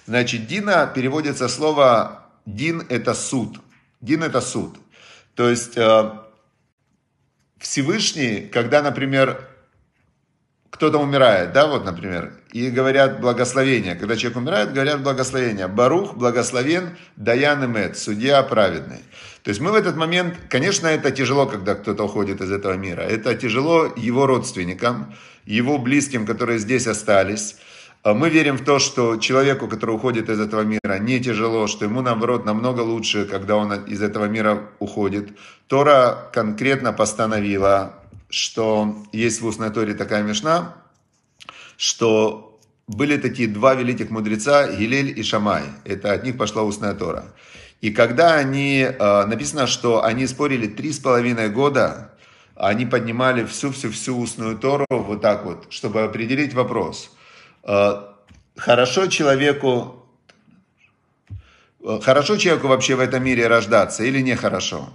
Значит, 0.05 0.47
Дина 0.47 0.85
переводится 0.93 1.47
слово 1.47 2.25
Дин– 2.45 2.85
это 2.89 3.13
суд. 3.13 3.61
Дин– 4.01 4.21
это 4.23 4.41
суд. 4.41 4.75
То 5.33 5.49
есть 5.49 5.77
э, 5.77 6.11
Всевышний, 7.57 8.49
когда, 8.51 8.81
например, 8.81 9.47
кто-то 10.69 10.97
умирает, 10.97 11.53
да, 11.53 11.67
вот, 11.67 11.85
например, 11.85 12.33
и 12.51 12.69
говорят 12.69 13.21
благословение. 13.21 13.95
Когда 13.95 14.17
человек 14.17 14.37
умирает, 14.37 14.73
говорят 14.73 15.03
благословение. 15.03 15.69
Барух, 15.69 16.15
благословен, 16.15 16.97
Даян 17.15 17.63
Эмет, 17.63 17.97
судья 17.97 18.43
праведный. 18.43 19.03
То 19.43 19.49
есть 19.49 19.61
мы 19.61 19.71
в 19.71 19.75
этот 19.75 19.95
момент, 19.95 20.35
конечно, 20.49 20.87
это 20.87 21.11
тяжело, 21.11 21.45
когда 21.45 21.75
кто-то 21.75 22.03
уходит 22.03 22.41
из 22.41 22.51
этого 22.51 22.73
мира. 22.73 23.01
Это 23.01 23.35
тяжело 23.35 23.93
его 23.95 24.25
родственникам, 24.25 25.13
его 25.45 25.77
близким, 25.77 26.25
которые 26.25 26.59
здесь 26.59 26.87
остались. 26.87 27.55
А 28.03 28.13
мы 28.13 28.29
верим 28.29 28.57
в 28.57 28.63
то, 28.63 28.79
что 28.79 29.17
человеку, 29.17 29.67
который 29.67 29.95
уходит 29.95 30.29
из 30.29 30.39
этого 30.39 30.61
мира, 30.61 30.99
не 30.99 31.19
тяжело, 31.19 31.67
что 31.67 31.85
ему, 31.85 32.01
наоборот, 32.01 32.45
намного 32.45 32.81
лучше, 32.81 33.25
когда 33.25 33.57
он 33.57 33.73
из 33.85 34.01
этого 34.01 34.25
мира 34.25 34.69
уходит. 34.79 35.37
Тора 35.67 36.29
конкретно 36.33 36.93
постановила, 36.93 37.93
что 38.29 38.95
есть 39.11 39.41
в 39.41 39.45
устной 39.45 39.69
Торе 39.69 39.93
такая 39.95 40.23
мешна, 40.23 40.75
что 41.77 42.59
были 42.87 43.17
такие 43.17 43.47
два 43.47 43.75
великих 43.75 44.09
мудреца, 44.09 44.67
Гилель 44.67 45.19
и 45.19 45.23
Шамай. 45.23 45.63
Это 45.83 46.13
от 46.13 46.23
них 46.23 46.37
пошла 46.37 46.63
устная 46.63 46.93
Тора. 46.93 47.25
И 47.81 47.91
когда 47.91 48.35
они, 48.35 48.85
а, 48.99 49.25
написано, 49.25 49.67
что 49.67 50.03
они 50.03 50.27
спорили 50.27 50.67
три 50.67 50.91
с 50.91 50.99
половиной 50.99 51.49
года, 51.49 52.13
они 52.55 52.85
поднимали 52.85 53.45
всю-всю-всю 53.45 54.17
устную 54.17 54.57
Тору 54.57 54.85
вот 54.89 55.21
так 55.21 55.45
вот, 55.45 55.67
чтобы 55.69 56.01
определить 56.01 56.53
вопрос– 56.53 57.15
Э, 57.63 58.01
хорошо 58.57 59.07
человеку, 59.07 60.05
э, 61.83 61.99
хорошо 62.01 62.37
человеку 62.37 62.67
вообще 62.67 62.95
в 62.95 62.99
этом 62.99 63.23
мире 63.23 63.47
рождаться 63.47 64.03
или 64.03 64.21
нехорошо? 64.21 64.89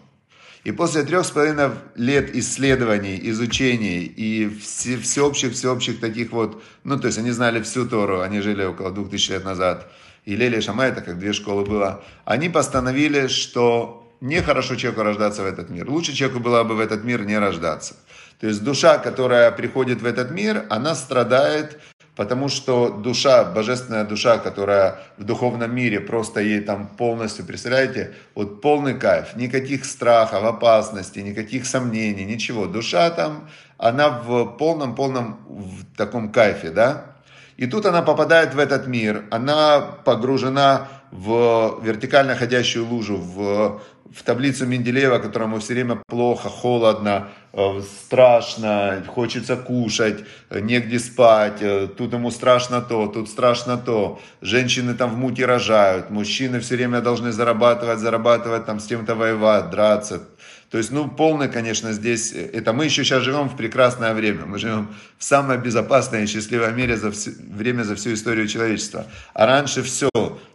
И 0.65 0.73
после 0.73 1.03
трех 1.03 1.27
с 1.27 1.31
половиной 1.31 1.71
лет 1.95 2.35
исследований, 2.35 3.21
изучений 3.31 4.05
и 4.05 4.49
всеобщих, 4.49 5.53
всеобщих 5.53 6.01
таких 6.01 6.33
вот, 6.33 6.63
ну, 6.85 6.99
то 6.99 7.07
есть 7.09 7.19
они 7.19 7.33
знали 7.33 7.61
всю 7.63 7.87
Тору, 7.87 8.23
они 8.23 8.41
жили 8.41 8.65
около 8.65 8.91
двух 8.91 9.11
тысяч 9.11 9.29
лет 9.29 9.45
назад, 9.45 9.93
и 10.25 10.37
Лели 10.37 10.61
Шамай, 10.61 10.91
это 10.91 11.01
как 11.01 11.19
две 11.19 11.33
школы 11.33 11.65
было, 11.65 12.03
они 12.25 12.49
постановили, 12.49 13.27
что 13.27 14.11
нехорошо 14.21 14.77
человеку 14.77 15.03
рождаться 15.03 15.43
в 15.43 15.47
этот 15.47 15.71
мир. 15.71 15.89
Лучше 15.89 16.15
человеку 16.15 16.41
было 16.41 16.65
бы 16.65 16.75
в 16.75 16.81
этот 16.81 17.05
мир 17.05 17.25
не 17.25 17.39
рождаться. 17.39 17.95
То 18.41 18.47
есть 18.47 18.65
душа, 18.65 18.99
которая 18.99 19.51
приходит 19.53 20.03
в 20.03 20.07
этот 20.07 20.31
мир, 20.31 20.67
она 20.71 20.95
страдает 20.95 21.79
Потому 22.17 22.49
что 22.49 22.91
душа, 22.91 23.45
божественная 23.45 24.05
душа, 24.05 24.39
которая 24.39 25.01
в 25.19 25.25
духовном 25.25 25.75
мире, 25.75 25.99
просто 25.99 26.41
ей 26.41 26.61
там 26.61 26.87
полностью, 26.87 27.45
представляете, 27.45 28.15
вот 28.37 28.61
полный 28.61 28.95
кайф, 28.95 29.35
никаких 29.35 29.85
страхов, 29.85 30.45
опасностей, 30.45 31.23
никаких 31.23 31.67
сомнений, 31.67 32.25
ничего. 32.25 32.67
Душа 32.67 33.11
там, 33.11 33.49
она 33.79 34.11
в 34.11 34.45
полном-полном 34.57 35.41
в 35.49 35.97
таком 35.97 36.31
кайфе, 36.31 36.71
да? 36.71 37.14
И 37.57 37.67
тут 37.67 37.87
она 37.87 38.03
попадает 38.03 38.55
в 38.55 38.59
этот 38.59 38.87
мир, 38.87 39.25
она 39.31 39.81
погружена 39.81 40.89
в 41.11 41.81
вертикально 41.83 42.35
ходящую 42.35 42.87
лужу, 42.87 43.17
в 43.17 43.81
в 44.15 44.23
таблицу 44.23 44.67
Менделеева, 44.67 45.19
которому 45.19 45.59
все 45.59 45.75
время 45.75 46.01
плохо, 46.07 46.49
холодно, 46.49 47.31
э, 47.53 47.81
страшно, 48.07 49.03
хочется 49.09 49.57
кушать, 49.57 50.25
негде 50.51 50.99
спать, 50.99 51.59
э, 51.61 51.89
тут 51.89 52.13
ему 52.13 52.31
страшно 52.31 52.81
то, 52.81 53.07
тут 53.09 53.29
страшно 53.29 53.77
то. 53.77 54.21
Женщины 54.41 54.95
там 54.95 55.11
в 55.11 55.17
муке 55.17 55.47
рожают, 55.47 56.11
мужчины 56.11 56.61
все 56.61 56.77
время 56.77 57.01
должны 57.01 57.33
зарабатывать, 57.33 57.99
зарабатывать, 57.99 58.67
там 58.67 58.79
с 58.79 58.87
кем-то 58.87 59.15
воевать, 59.17 59.71
драться. 59.71 60.29
То 60.75 60.79
есть, 60.79 60.91
ну, 60.91 61.09
полное, 61.09 61.47
конечно, 61.47 61.93
здесь, 61.93 62.33
э, 62.33 62.51
это 62.53 62.73
мы 62.73 62.87
еще 62.87 63.05
сейчас 63.05 63.23
живем 63.23 63.49
в 63.49 63.57
прекрасное 63.57 64.13
время. 64.13 64.45
Мы 64.45 64.59
живем 64.59 64.93
в 65.19 65.23
самое 65.23 65.57
безопасное 65.57 66.25
и 66.25 66.27
счастливое 66.27 66.73
мире 66.73 66.97
за 66.97 67.13
все, 67.13 67.31
время 67.31 67.85
за 67.85 67.95
всю 67.95 68.13
историю 68.13 68.49
человечества. 68.49 69.07
А 69.35 69.47
раньше 69.47 69.85
все, 69.85 70.11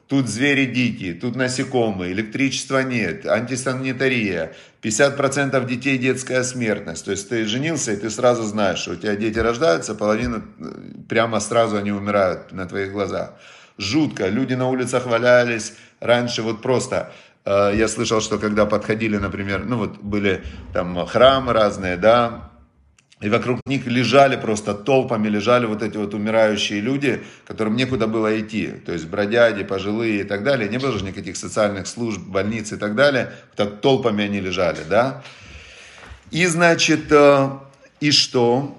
Тут 0.10 0.28
звери 0.28 0.66
дикие, 0.66 1.14
тут 1.14 1.38
насекомые, 1.38 2.12
электричества 2.12 2.84
нет, 2.84 3.26
антисанитария, 3.26 4.52
50% 4.82 5.66
детей 5.66 5.98
детская 5.98 6.44
смертность. 6.44 7.06
То 7.06 7.12
есть 7.12 7.30
ты 7.30 7.46
женился, 7.46 7.94
и 7.94 7.96
ты 7.96 8.10
сразу 8.10 8.44
знаешь, 8.44 8.80
что 8.80 8.92
у 8.92 8.96
тебя 8.96 9.16
дети 9.16 9.40
рождаются, 9.40 9.96
половина 9.96 10.42
э, 10.60 10.64
прямо 11.08 11.40
сразу 11.40 11.78
они 11.78 11.94
умирают 11.94 12.52
на 12.52 12.66
твоих 12.66 12.92
глазах. 12.92 13.36
Жутко, 13.78 14.28
люди 14.28 14.56
на 14.56 14.68
улицах 14.68 15.06
валялись, 15.06 15.76
раньше 16.02 16.42
вот 16.42 16.62
просто... 16.62 17.14
Э, 17.46 17.72
я 17.76 17.88
слышал, 17.88 18.22
что 18.22 18.38
когда 18.38 18.66
подходили, 18.66 19.18
например, 19.18 19.66
ну 19.66 19.78
вот 19.78 19.98
были 19.98 20.44
там 20.74 21.06
храмы 21.06 21.54
разные, 21.54 21.98
да, 21.98 22.50
и 23.22 23.28
вокруг 23.28 23.60
них 23.66 23.86
лежали 23.86 24.38
просто 24.38 24.74
толпами, 24.74 25.28
лежали 25.28 25.66
вот 25.66 25.84
эти 25.84 25.98
вот 25.98 26.14
умирающие 26.14 26.80
люди, 26.80 27.22
которым 27.46 27.76
некуда 27.76 28.08
было 28.08 28.40
идти. 28.40 28.68
То 28.68 28.94
есть 28.94 29.08
бродяги, 29.08 29.64
пожилые 29.64 30.22
и 30.22 30.24
так 30.24 30.44
далее. 30.44 30.70
Не 30.70 30.78
было 30.78 30.98
же 30.98 31.04
никаких 31.04 31.36
социальных 31.36 31.88
служб, 31.88 32.22
больниц 32.22 32.72
и 32.72 32.78
так 32.78 32.96
далее. 32.96 33.34
Так 33.58 33.82
толпами 33.82 34.24
они 34.24 34.40
лежали, 34.40 34.80
да. 34.90 35.22
И 36.32 36.46
значит, 36.46 37.12
э, 37.12 37.50
и 38.00 38.12
что? 38.12 38.78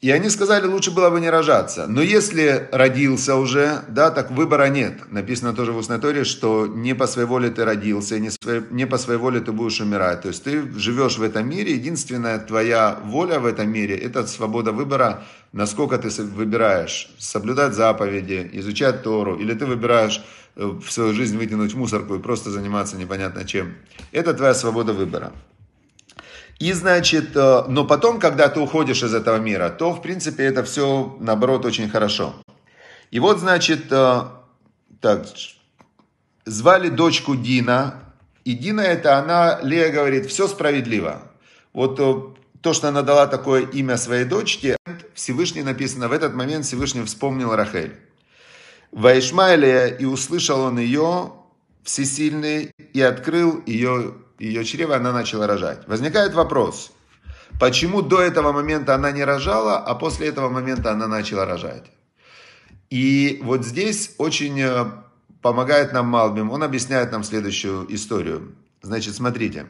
И 0.00 0.12
они 0.12 0.30
сказали, 0.30 0.64
лучше 0.66 0.92
было 0.92 1.10
бы 1.10 1.20
не 1.20 1.28
рожаться. 1.28 1.86
Но 1.88 2.00
если 2.00 2.68
родился 2.70 3.34
уже, 3.34 3.82
да, 3.88 4.12
так 4.12 4.30
выбора 4.30 4.68
нет. 4.68 5.10
Написано 5.10 5.54
тоже 5.54 5.72
в 5.72 5.76
Уснаторе, 5.76 6.22
что 6.22 6.68
не 6.68 6.94
по 6.94 7.08
своей 7.08 7.26
воле 7.26 7.50
ты 7.50 7.64
родился, 7.64 8.20
не, 8.20 8.30
своей, 8.30 8.62
не 8.70 8.86
по 8.86 8.96
своей 8.96 9.18
воле 9.18 9.40
ты 9.40 9.50
будешь 9.50 9.80
умирать. 9.80 10.22
То 10.22 10.28
есть 10.28 10.44
ты 10.44 10.70
живешь 10.78 11.18
в 11.18 11.22
этом 11.22 11.48
мире, 11.50 11.74
единственная 11.74 12.38
твоя 12.38 13.00
воля 13.04 13.40
в 13.40 13.46
этом 13.46 13.70
мире– 13.70 13.96
это 13.98 14.24
свобода 14.28 14.70
выбора, 14.70 15.24
насколько 15.52 15.98
ты 15.98 16.08
выбираешь 16.22 17.10
соблюдать 17.18 17.74
заповеди, 17.74 18.48
изучать 18.52 19.02
Тору, 19.02 19.36
или 19.36 19.52
ты 19.52 19.66
выбираешь 19.66 20.22
э, 20.54 20.64
в 20.64 20.92
свою 20.92 21.12
жизнь 21.12 21.36
вытянуть 21.36 21.74
мусорку 21.74 22.14
и 22.14 22.20
просто 22.20 22.50
заниматься 22.50 22.96
непонятно 22.96 23.44
чем. 23.44 23.74
Это 24.12 24.32
твоя 24.32 24.54
свобода 24.54 24.92
выбора. 24.92 25.32
И, 26.58 26.72
значит, 26.72 27.36
э, 27.36 27.64
но 27.68 27.84
потом, 27.84 28.18
когда 28.18 28.48
ты 28.48 28.58
уходишь 28.58 29.02
из 29.02 29.14
этого 29.14 29.36
мира, 29.36 29.68
то, 29.70 29.92
в 29.92 30.02
принципе, 30.02 30.44
это 30.44 30.64
все, 30.64 31.16
наоборот, 31.20 31.64
очень 31.64 31.88
хорошо. 31.88 32.34
И 33.12 33.20
вот, 33.20 33.38
значит, 33.38 33.86
э, 33.90 34.22
так, 35.00 35.26
звали 36.44 36.88
дочку 36.88 37.36
Дина, 37.36 38.02
и 38.44 38.54
Дина 38.54 38.80
это 38.80 39.18
она, 39.18 39.60
Лея 39.62 39.92
говорит, 39.92 40.26
все 40.26 40.48
справедливо. 40.48 41.22
Вот 41.72 42.00
э, 42.00 42.14
то, 42.60 42.72
что 42.72 42.88
она 42.88 43.02
дала 43.02 43.28
такое 43.28 43.64
имя 43.66 43.96
своей 43.96 44.24
дочке, 44.24 44.76
Всевышний 45.14 45.62
написано, 45.62 46.08
в 46.08 46.12
этот 46.12 46.34
момент 46.34 46.64
Всевышний 46.64 47.04
вспомнил 47.04 47.54
Рахель. 47.54 47.94
Ваишмайлия, 48.90 49.86
и 49.86 50.04
услышал 50.04 50.60
он 50.60 50.78
ее, 50.78 51.32
всесильный, 51.84 52.72
и 52.92 53.00
открыл 53.00 53.62
ее 53.64 54.14
ее 54.38 54.64
чрево, 54.64 54.96
она 54.96 55.12
начала 55.12 55.46
рожать. 55.46 55.86
Возникает 55.86 56.34
вопрос, 56.34 56.92
почему 57.58 58.02
до 58.02 58.20
этого 58.20 58.52
момента 58.52 58.94
она 58.94 59.10
не 59.10 59.24
рожала, 59.24 59.78
а 59.78 59.94
после 59.94 60.28
этого 60.28 60.48
момента 60.48 60.92
она 60.92 61.06
начала 61.06 61.44
рожать? 61.44 61.84
И 62.90 63.40
вот 63.42 63.66
здесь 63.66 64.14
очень 64.18 64.60
э, 64.60 64.86
помогает 65.42 65.92
нам 65.92 66.06
Малбим, 66.06 66.50
он 66.50 66.62
объясняет 66.62 67.12
нам 67.12 67.22
следующую 67.22 67.92
историю. 67.94 68.54
Значит, 68.80 69.14
смотрите, 69.14 69.66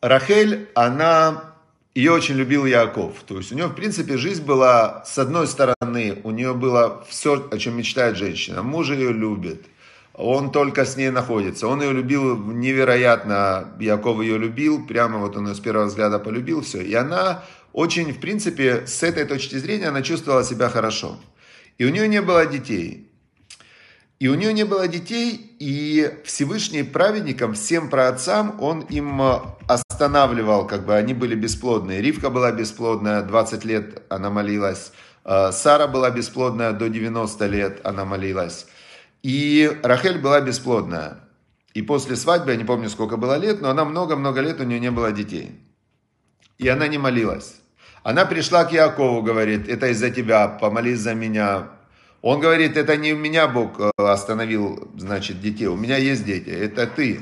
Рахель, 0.00 0.68
она, 0.74 1.54
ее 1.94 2.12
очень 2.12 2.34
любил 2.34 2.66
Яков. 2.66 3.22
То 3.26 3.38
есть 3.38 3.52
у 3.52 3.54
нее, 3.54 3.66
в 3.66 3.74
принципе, 3.74 4.16
жизнь 4.16 4.44
была, 4.44 5.04
с 5.04 5.18
одной 5.18 5.46
стороны, 5.46 6.20
у 6.24 6.30
нее 6.30 6.54
было 6.54 7.04
все, 7.08 7.48
о 7.50 7.58
чем 7.58 7.76
мечтает 7.76 8.16
женщина. 8.16 8.62
Муж 8.62 8.90
ее 8.90 9.12
любит, 9.12 9.66
он 10.22 10.52
только 10.52 10.84
с 10.84 10.96
ней 10.96 11.10
находится. 11.10 11.66
Он 11.66 11.82
ее 11.82 11.92
любил 11.92 12.36
невероятно, 12.36 13.74
Яков 13.80 14.20
ее 14.20 14.38
любил, 14.38 14.86
прямо 14.86 15.18
вот 15.18 15.36
он 15.36 15.48
ее 15.48 15.54
с 15.54 15.60
первого 15.60 15.86
взгляда 15.86 16.18
полюбил, 16.18 16.60
все. 16.60 16.80
И 16.80 16.94
она 16.94 17.42
очень, 17.72 18.12
в 18.12 18.20
принципе, 18.20 18.86
с 18.86 19.02
этой 19.02 19.24
точки 19.24 19.56
зрения, 19.56 19.88
она 19.88 20.02
чувствовала 20.02 20.44
себя 20.44 20.68
хорошо. 20.68 21.18
И 21.78 21.84
у 21.84 21.88
нее 21.88 22.06
не 22.06 22.22
было 22.22 22.46
детей. 22.46 23.08
И 24.20 24.28
у 24.28 24.34
нее 24.34 24.52
не 24.52 24.64
было 24.64 24.86
детей, 24.86 25.56
и 25.58 26.08
Всевышний 26.24 26.84
праведникам, 26.84 27.54
всем 27.54 27.90
праотцам, 27.90 28.60
он 28.60 28.82
им 28.82 29.20
останавливал, 29.66 30.68
как 30.68 30.86
бы 30.86 30.94
они 30.94 31.14
были 31.14 31.34
бесплодные. 31.34 32.00
Ривка 32.00 32.30
была 32.30 32.52
бесплодная, 32.52 33.22
20 33.22 33.64
лет 33.64 34.02
она 34.08 34.30
молилась. 34.30 34.92
Э, 35.24 35.50
Сара 35.50 35.88
была 35.88 36.10
бесплодная, 36.10 36.72
до 36.72 36.88
90 36.88 37.46
лет 37.46 37.80
она 37.82 38.04
молилась. 38.04 38.66
И 39.22 39.78
Рахель 39.82 40.18
была 40.18 40.40
бесплодная. 40.40 41.18
И 41.74 41.82
после 41.82 42.16
свадьбы, 42.16 42.50
я 42.50 42.56
не 42.56 42.64
помню, 42.64 42.90
сколько 42.90 43.16
было 43.16 43.38
лет, 43.38 43.62
но 43.62 43.70
она 43.70 43.84
много-много 43.84 44.40
лет, 44.40 44.60
у 44.60 44.64
нее 44.64 44.80
не 44.80 44.90
было 44.90 45.12
детей. 45.12 45.58
И 46.58 46.68
она 46.68 46.88
не 46.88 46.98
молилась. 46.98 47.56
Она 48.02 48.26
пришла 48.26 48.64
к 48.64 48.72
Якову, 48.72 49.22
говорит, 49.22 49.68
это 49.68 49.88
из-за 49.88 50.10
тебя, 50.10 50.48
помолись 50.48 50.98
за 50.98 51.14
меня. 51.14 51.68
Он 52.20 52.40
говорит, 52.40 52.76
это 52.76 52.96
не 52.96 53.12
у 53.12 53.16
меня 53.16 53.48
Бог 53.48 53.80
э, 53.80 53.90
остановил, 53.96 54.88
значит, 54.96 55.40
детей, 55.40 55.66
у 55.66 55.76
меня 55.76 55.96
есть 55.96 56.24
дети, 56.24 56.50
это 56.50 56.86
ты. 56.86 57.20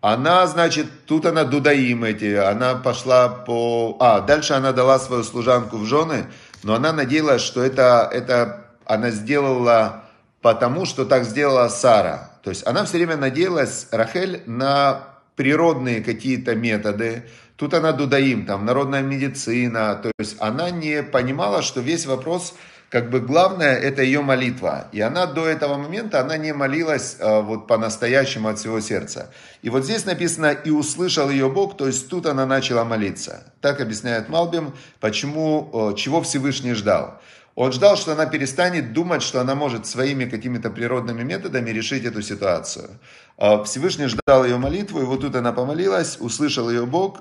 Она, 0.00 0.46
значит, 0.46 0.86
тут 1.06 1.26
она 1.26 1.44
дудаим 1.44 2.04
эти, 2.04 2.34
она 2.34 2.74
пошла 2.74 3.28
по... 3.28 3.96
А, 4.00 4.20
дальше 4.20 4.54
она 4.54 4.72
дала 4.72 4.98
свою 4.98 5.24
служанку 5.24 5.78
в 5.78 5.84
жены, 5.84 6.26
но 6.62 6.74
она 6.74 6.92
надеялась, 6.92 7.42
что 7.42 7.62
это, 7.62 8.08
это 8.12 8.66
она 8.86 9.10
сделала 9.10 10.03
потому 10.44 10.84
что 10.84 11.06
так 11.06 11.24
сделала 11.24 11.68
Сара. 11.68 12.32
То 12.42 12.50
есть 12.50 12.66
она 12.66 12.84
все 12.84 12.98
время 12.98 13.16
надеялась, 13.16 13.86
Рахель, 13.90 14.42
на 14.44 15.00
природные 15.36 16.02
какие-то 16.02 16.54
методы. 16.54 17.24
Тут 17.56 17.72
она 17.72 17.92
дудаим, 17.92 18.44
там 18.44 18.66
народная 18.66 19.00
медицина. 19.00 19.98
То 20.02 20.12
есть 20.18 20.36
она 20.40 20.68
не 20.68 21.02
понимала, 21.02 21.62
что 21.62 21.80
весь 21.80 22.04
вопрос, 22.04 22.54
как 22.90 23.08
бы 23.08 23.20
главное, 23.20 23.74
это 23.74 24.02
ее 24.02 24.20
молитва. 24.20 24.88
И 24.92 25.00
она 25.00 25.24
до 25.24 25.46
этого 25.46 25.78
момента, 25.78 26.20
она 26.20 26.36
не 26.36 26.52
молилась 26.52 27.16
а, 27.20 27.40
вот 27.40 27.66
по-настоящему 27.66 28.48
от 28.48 28.58
всего 28.58 28.80
сердца. 28.80 29.30
И 29.62 29.70
вот 29.70 29.84
здесь 29.84 30.04
написано, 30.04 30.52
и 30.52 30.68
услышал 30.68 31.30
ее 31.30 31.48
Бог, 31.48 31.78
то 31.78 31.86
есть 31.86 32.10
тут 32.10 32.26
она 32.26 32.44
начала 32.44 32.84
молиться. 32.84 33.50
Так 33.62 33.80
объясняет 33.80 34.28
Малбим, 34.28 34.74
почему, 35.00 35.94
чего 35.96 36.20
Всевышний 36.20 36.74
ждал. 36.74 37.18
Он 37.54 37.70
ждал, 37.70 37.96
что 37.96 38.12
она 38.12 38.26
перестанет 38.26 38.92
думать, 38.92 39.22
что 39.22 39.40
она 39.40 39.54
может 39.54 39.86
своими 39.86 40.24
какими-то 40.24 40.70
природными 40.70 41.22
методами 41.22 41.70
решить 41.70 42.04
эту 42.04 42.20
ситуацию. 42.20 42.90
А 43.38 43.62
Всевышний 43.62 44.06
ждал 44.06 44.44
ее 44.44 44.56
молитву, 44.56 45.00
и 45.00 45.04
вот 45.04 45.20
тут 45.20 45.36
она 45.36 45.52
помолилась, 45.52 46.16
услышал 46.18 46.68
ее 46.68 46.84
Бог, 46.84 47.20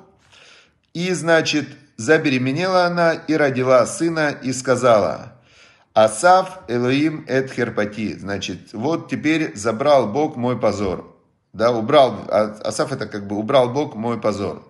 и, 0.94 1.12
значит, 1.14 1.68
забеременела 1.98 2.86
она 2.86 3.14
и 3.14 3.36
родила 3.36 3.86
сына, 3.86 4.30
и 4.30 4.54
сказала, 4.54 5.34
Асав 5.94 6.62
Элоим 6.68 7.26
эт 7.28 7.52
херпати, 7.52 8.18
значит, 8.18 8.74
вот 8.74 9.10
теперь 9.10 9.56
забрал 9.56 10.08
Бог 10.08 10.36
мой 10.36 10.60
позор. 10.60 11.16
Да, 11.54 11.72
убрал, 11.72 12.16
а, 12.30 12.58
Асав 12.64 12.92
это 12.92 13.06
как 13.06 13.28
бы 13.28 13.36
убрал 13.36 13.70
Бог 13.70 13.94
мой 13.94 14.20
позор. 14.20 14.64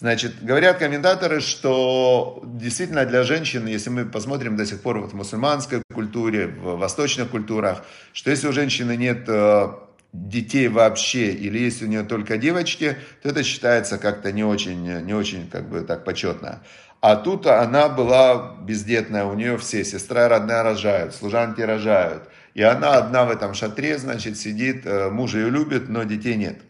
Значит, 0.00 0.44
говорят 0.44 0.78
комментаторы, 0.78 1.40
что 1.40 2.40
действительно 2.44 3.04
для 3.04 3.24
женщин, 3.24 3.66
если 3.66 3.90
мы 3.90 4.04
посмотрим 4.04 4.56
до 4.56 4.64
сих 4.64 4.80
пор 4.80 5.00
вот 5.00 5.10
в 5.10 5.16
мусульманской 5.16 5.82
культуре, 5.92 6.46
в 6.46 6.76
восточных 6.76 7.30
культурах, 7.30 7.84
что 8.12 8.30
если 8.30 8.46
у 8.46 8.52
женщины 8.52 8.96
нет 8.96 9.24
э, 9.26 9.70
детей 10.12 10.68
вообще, 10.68 11.32
или 11.32 11.58
если 11.58 11.86
у 11.86 11.88
нее 11.88 12.04
только 12.04 12.38
девочки, 12.38 12.96
то 13.22 13.30
это 13.30 13.42
считается 13.42 13.98
как-то 13.98 14.30
не 14.30 14.44
очень, 14.44 15.02
не 15.02 15.14
очень 15.14 15.50
как 15.50 15.68
бы 15.68 15.80
так 15.80 16.04
почетно. 16.04 16.62
А 17.00 17.16
тут 17.16 17.48
она 17.48 17.88
была 17.88 18.56
бездетная, 18.62 19.24
у 19.24 19.34
нее 19.34 19.58
все, 19.58 19.84
сестра 19.84 20.28
родная 20.28 20.62
рожают, 20.62 21.12
служанки 21.12 21.60
рожают. 21.60 22.28
И 22.54 22.62
она 22.62 22.98
одна 22.98 23.24
в 23.24 23.30
этом 23.32 23.52
шатре, 23.52 23.98
значит, 23.98 24.38
сидит, 24.38 24.86
э, 24.86 25.10
муж 25.10 25.34
ее 25.34 25.50
любит, 25.50 25.88
но 25.88 26.04
детей 26.04 26.36
нет. 26.36 26.60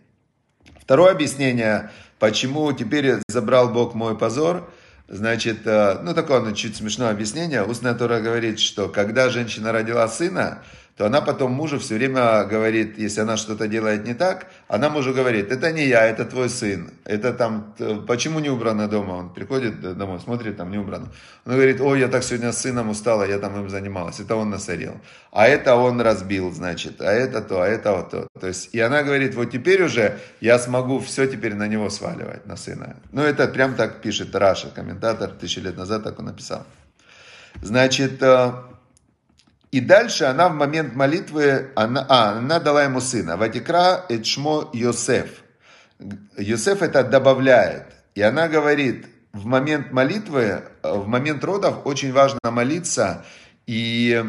Второе 0.81 1.13
объяснение– 1.13 1.91
Почему 2.19 2.73
теперь 2.73 3.17
забрал 3.29 3.69
Бог 3.69 3.95
мой 3.95 4.17
позор? 4.19 4.69
Значит, 5.09 5.67
э, 5.67 6.01
ну 6.03 6.13
такое 6.15 6.41
ну, 6.41 6.53
чуть 6.53 6.77
смешное 6.77 7.11
объяснение. 7.11 7.65
Устная 7.65 7.95
Тора 7.95 8.21
говорит, 8.21 8.61
что 8.61 8.89
когда 8.89 9.31
женщина 9.31 9.73
родила 9.73 10.07
сына, 10.09 10.63
то 10.99 11.07
она 11.07 11.21
потом 11.21 11.53
мужу 11.53 11.79
все 11.79 11.95
время 11.95 12.45
говорит, 12.45 12.99
если 12.99 13.21
она 13.21 13.37
что-то 13.37 13.69
делает 13.69 14.05
не 14.05 14.15
так, 14.15 14.47
она 14.67 14.91
мужу 14.91 15.15
говорит, 15.15 15.53
это 15.53 15.71
не 15.71 15.87
я, 15.87 16.05
это 16.05 16.25
твой 16.25 16.51
сын, 16.51 16.91
это 17.05 17.33
там, 17.33 17.73
почему 18.09 18.41
не 18.41 18.51
убрано 18.51 18.89
дома? 18.89 19.13
Он 19.13 19.33
приходит 19.33 19.81
домой, 19.97 20.19
смотрит, 20.19 20.57
там 20.57 20.73
не 20.73 20.79
убрано. 20.79 21.07
Он 21.47 21.53
говорит, 21.53 21.81
ой, 21.81 22.01
я 22.01 22.09
так 22.09 22.25
сегодня 22.25 22.51
с 22.51 22.59
сыном 22.59 22.91
устала, 22.91 23.23
я 23.23 23.39
там 23.39 23.57
им 23.61 23.69
занималась, 23.71 24.19
это 24.19 24.35
он 24.35 24.51
насорил. 24.51 25.01
А 25.31 25.47
это 25.47 25.77
он 25.77 26.01
разбил, 26.01 26.51
значит, 26.51 27.01
а 27.01 27.13
это 27.13 27.43
то, 27.43 27.63
а 27.63 27.69
это 27.69 27.93
вот 27.93 28.11
то. 28.11 28.27
То 28.41 28.49
есть, 28.49 28.75
и 28.75 28.81
она 28.81 29.05
говорит, 29.05 29.37
вот 29.37 29.53
теперь 29.53 29.85
уже 29.85 30.19
я 30.41 30.59
смогу 30.59 30.99
все 30.99 31.29
теперь 31.29 31.55
на 31.55 31.69
него 31.69 31.91
сваливать, 31.91 32.45
на 32.47 32.57
сына. 32.57 32.97
Ну, 33.13 33.23
это 33.23 33.47
прям 33.47 33.77
так 33.77 34.03
пишет 34.03 34.35
Раша, 34.35 34.69
комментатор, 34.75 35.31
тысячи 35.31 35.61
лет 35.61 35.77
назад 35.77 36.03
так 36.03 36.19
он 36.19 36.25
написал. 36.25 36.67
Значит, 37.63 38.23
э, 38.23 38.53
и 39.71 39.81
дальше 39.81 40.25
она 40.25 40.49
в 40.49 40.55
момент 40.55 40.95
молитвы, 40.95 41.71
она, 41.75 42.07
а, 42.09 42.39
она 42.39 42.59
дала 42.59 42.85
ему 42.85 43.01
сына. 43.01 43.37
Ватикра 43.37 44.05
эчмо 44.09 44.71
Йосеф. 44.73 45.43
Йосеф 46.37 46.83
это 46.83 47.05
добавляет. 47.05 47.87
И 48.15 48.23
она 48.23 48.49
говорит, 48.49 49.07
в 49.33 49.45
момент 49.45 49.93
молитвы, 49.93 50.63
в 50.83 51.07
момент 51.07 51.45
родов 51.45 51.87
очень 51.87 52.13
важно 52.13 52.39
молиться. 52.51 53.25
И, 53.67 54.25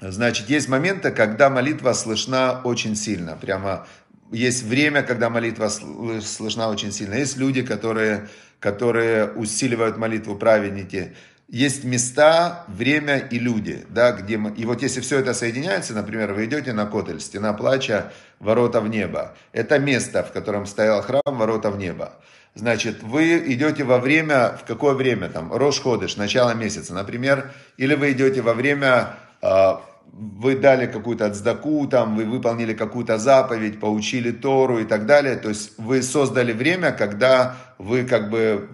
значит, 0.00 0.50
есть 0.50 0.68
моменты, 0.68 1.10
когда 1.10 1.48
молитва 1.48 1.94
слышна 1.94 2.60
очень 2.64 2.96
сильно. 2.96 3.36
Прямо 3.36 3.86
есть 4.30 4.62
время, 4.64 5.02
когда 5.02 5.30
молитва 5.30 5.68
слышна 5.68 6.68
очень 6.68 6.92
сильно. 6.92 7.14
Есть 7.14 7.38
люди, 7.38 7.62
которые 7.62 8.28
которые 8.64 9.30
усиливают 9.30 9.98
молитву 9.98 10.36
праведники. 10.36 11.14
Есть 11.48 11.84
места, 11.84 12.64
время 12.68 13.18
и 13.18 13.38
люди, 13.38 13.84
да, 13.90 14.12
где 14.12 14.38
мы, 14.38 14.50
и 14.50 14.64
вот 14.64 14.82
если 14.82 15.00
все 15.00 15.18
это 15.18 15.34
соединяется, 15.34 15.92
например, 15.92 16.32
вы 16.32 16.46
идете 16.46 16.72
на 16.72 16.86
Котель, 16.86 17.20
стена 17.20 17.52
плача, 17.52 18.12
ворота 18.40 18.80
в 18.80 18.88
небо. 18.88 19.36
Это 19.52 19.78
место, 19.78 20.22
в 20.22 20.32
котором 20.32 20.66
стоял 20.66 21.02
храм, 21.02 21.22
ворота 21.26 21.70
в 21.70 21.78
небо. 21.78 22.14
Значит, 22.54 23.02
вы 23.02 23.52
идете 23.52 23.84
во 23.84 23.98
время, 23.98 24.56
в 24.60 24.64
какое 24.64 24.94
время 24.94 25.28
там, 25.28 25.52
Рош 25.52 25.80
Ходыш, 25.80 26.16
начало 26.16 26.54
месяца, 26.54 26.94
например, 26.94 27.52
или 27.76 27.94
вы 27.94 28.12
идете 28.12 28.40
во 28.40 28.54
время 28.54 29.16
а, 29.42 29.82
вы 30.16 30.56
дали 30.56 30.86
какую-то 30.86 31.26
отздаку, 31.26 31.86
там, 31.88 32.16
вы 32.16 32.24
выполнили 32.24 32.72
какую-то 32.72 33.18
заповедь, 33.18 33.80
поучили 33.80 34.30
Тору 34.30 34.78
и 34.78 34.84
так 34.84 35.06
далее. 35.06 35.36
То 35.36 35.48
есть 35.48 35.72
вы 35.78 36.02
создали 36.02 36.52
время, 36.52 36.92
когда 36.92 37.56
вы 37.78 38.04
как 38.04 38.30
бы 38.30 38.68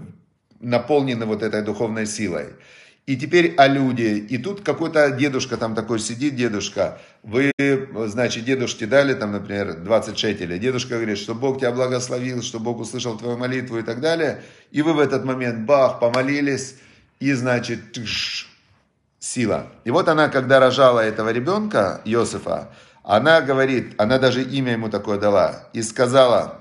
наполнены 0.60 1.26
вот 1.26 1.42
этой 1.42 1.62
духовной 1.62 2.06
силой. 2.06 2.50
И 3.06 3.16
теперь 3.16 3.54
о 3.56 3.66
люди. 3.66 4.24
И 4.28 4.38
тут 4.38 4.60
какой-то 4.60 5.10
дедушка 5.10 5.56
там 5.56 5.74
такой 5.74 5.98
сидит, 5.98 6.36
дедушка. 6.36 7.00
Вы, 7.24 7.50
значит, 8.06 8.44
дедушке 8.44 8.86
дали 8.86 9.14
там, 9.14 9.32
например, 9.32 9.80
20 9.80 10.16
шекелей. 10.16 10.58
Дедушка 10.58 10.94
говорит, 10.94 11.18
что 11.18 11.34
Бог 11.34 11.58
тебя 11.58 11.72
благословил, 11.72 12.42
что 12.42 12.60
Бог 12.60 12.78
услышал 12.78 13.18
твою 13.18 13.36
молитву 13.36 13.78
и 13.78 13.82
так 13.82 14.00
далее. 14.00 14.42
И 14.70 14.82
вы 14.82 14.92
в 14.92 15.00
этот 15.00 15.24
момент, 15.24 15.60
бах, 15.60 15.98
помолились. 15.98 16.76
И, 17.18 17.32
значит, 17.32 17.92
тш, 17.92 18.46
сила. 19.18 19.66
И 19.84 19.90
вот 19.90 20.08
она, 20.08 20.28
когда 20.28 20.60
рожала 20.60 21.00
этого 21.00 21.30
ребенка, 21.30 22.00
Иосифа, 22.04 22.70
она 23.02 23.40
говорит, 23.40 23.94
она 23.98 24.18
даже 24.18 24.42
имя 24.42 24.72
ему 24.72 24.88
такое 24.88 25.18
дала, 25.18 25.68
и 25.72 25.82
сказала, 25.82 26.59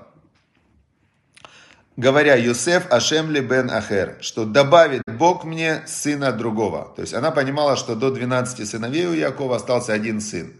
говоря, 1.96 2.36
Юсеф 2.36 2.90
Ашемли 2.90 3.40
бен 3.40 3.70
Ахер, 3.70 4.16
что 4.20 4.44
добавит 4.44 5.02
Бог 5.06 5.44
мне 5.44 5.82
сына 5.86 6.32
другого. 6.32 6.92
То 6.96 7.02
есть 7.02 7.14
она 7.14 7.30
понимала, 7.30 7.76
что 7.76 7.94
до 7.94 8.10
12 8.10 8.68
сыновей 8.68 9.06
у 9.06 9.12
Якова 9.12 9.56
остался 9.56 9.92
один 9.92 10.20
сын. 10.20 10.52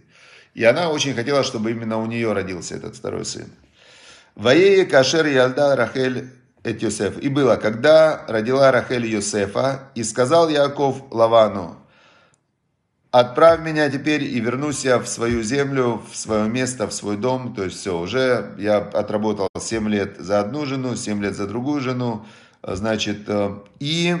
И 0.53 0.63
она 0.63 0.89
очень 0.89 1.13
хотела, 1.13 1.43
чтобы 1.43 1.71
именно 1.71 1.97
у 1.97 2.05
нее 2.05 2.33
родился 2.33 2.75
этот 2.75 2.95
второй 2.95 3.25
сын. 3.25 3.47
Ваее 4.35 4.85
Кашер 4.85 5.25
Ялда 5.25 5.75
Рахель 5.75 6.29
Эт 6.63 6.81
Йосеф. 6.83 7.17
И 7.19 7.29
было, 7.29 7.55
когда 7.55 8.23
родила 8.27 8.71
Рахель 8.71 9.05
Йосефа, 9.05 9.89
и 9.95 10.03
сказал 10.03 10.49
Яков 10.49 11.03
Лавану, 11.09 11.77
отправь 13.11 13.59
меня 13.59 13.89
теперь 13.89 14.23
и 14.23 14.39
вернусь 14.39 14.85
я 14.85 14.97
в 14.97 15.07
свою 15.07 15.43
землю, 15.43 16.01
в 16.09 16.15
свое 16.15 16.49
место, 16.49 16.87
в 16.87 16.93
свой 16.93 17.17
дом. 17.17 17.53
То 17.53 17.65
есть 17.65 17.77
все, 17.77 17.99
уже 17.99 18.55
я 18.57 18.77
отработал 18.77 19.49
7 19.57 19.89
лет 19.89 20.17
за 20.17 20.39
одну 20.39 20.65
жену, 20.65 20.95
7 20.95 21.21
лет 21.21 21.35
за 21.35 21.47
другую 21.47 21.81
жену. 21.81 22.25
Значит, 22.63 23.23
э, 23.27 23.55
и 23.79 24.15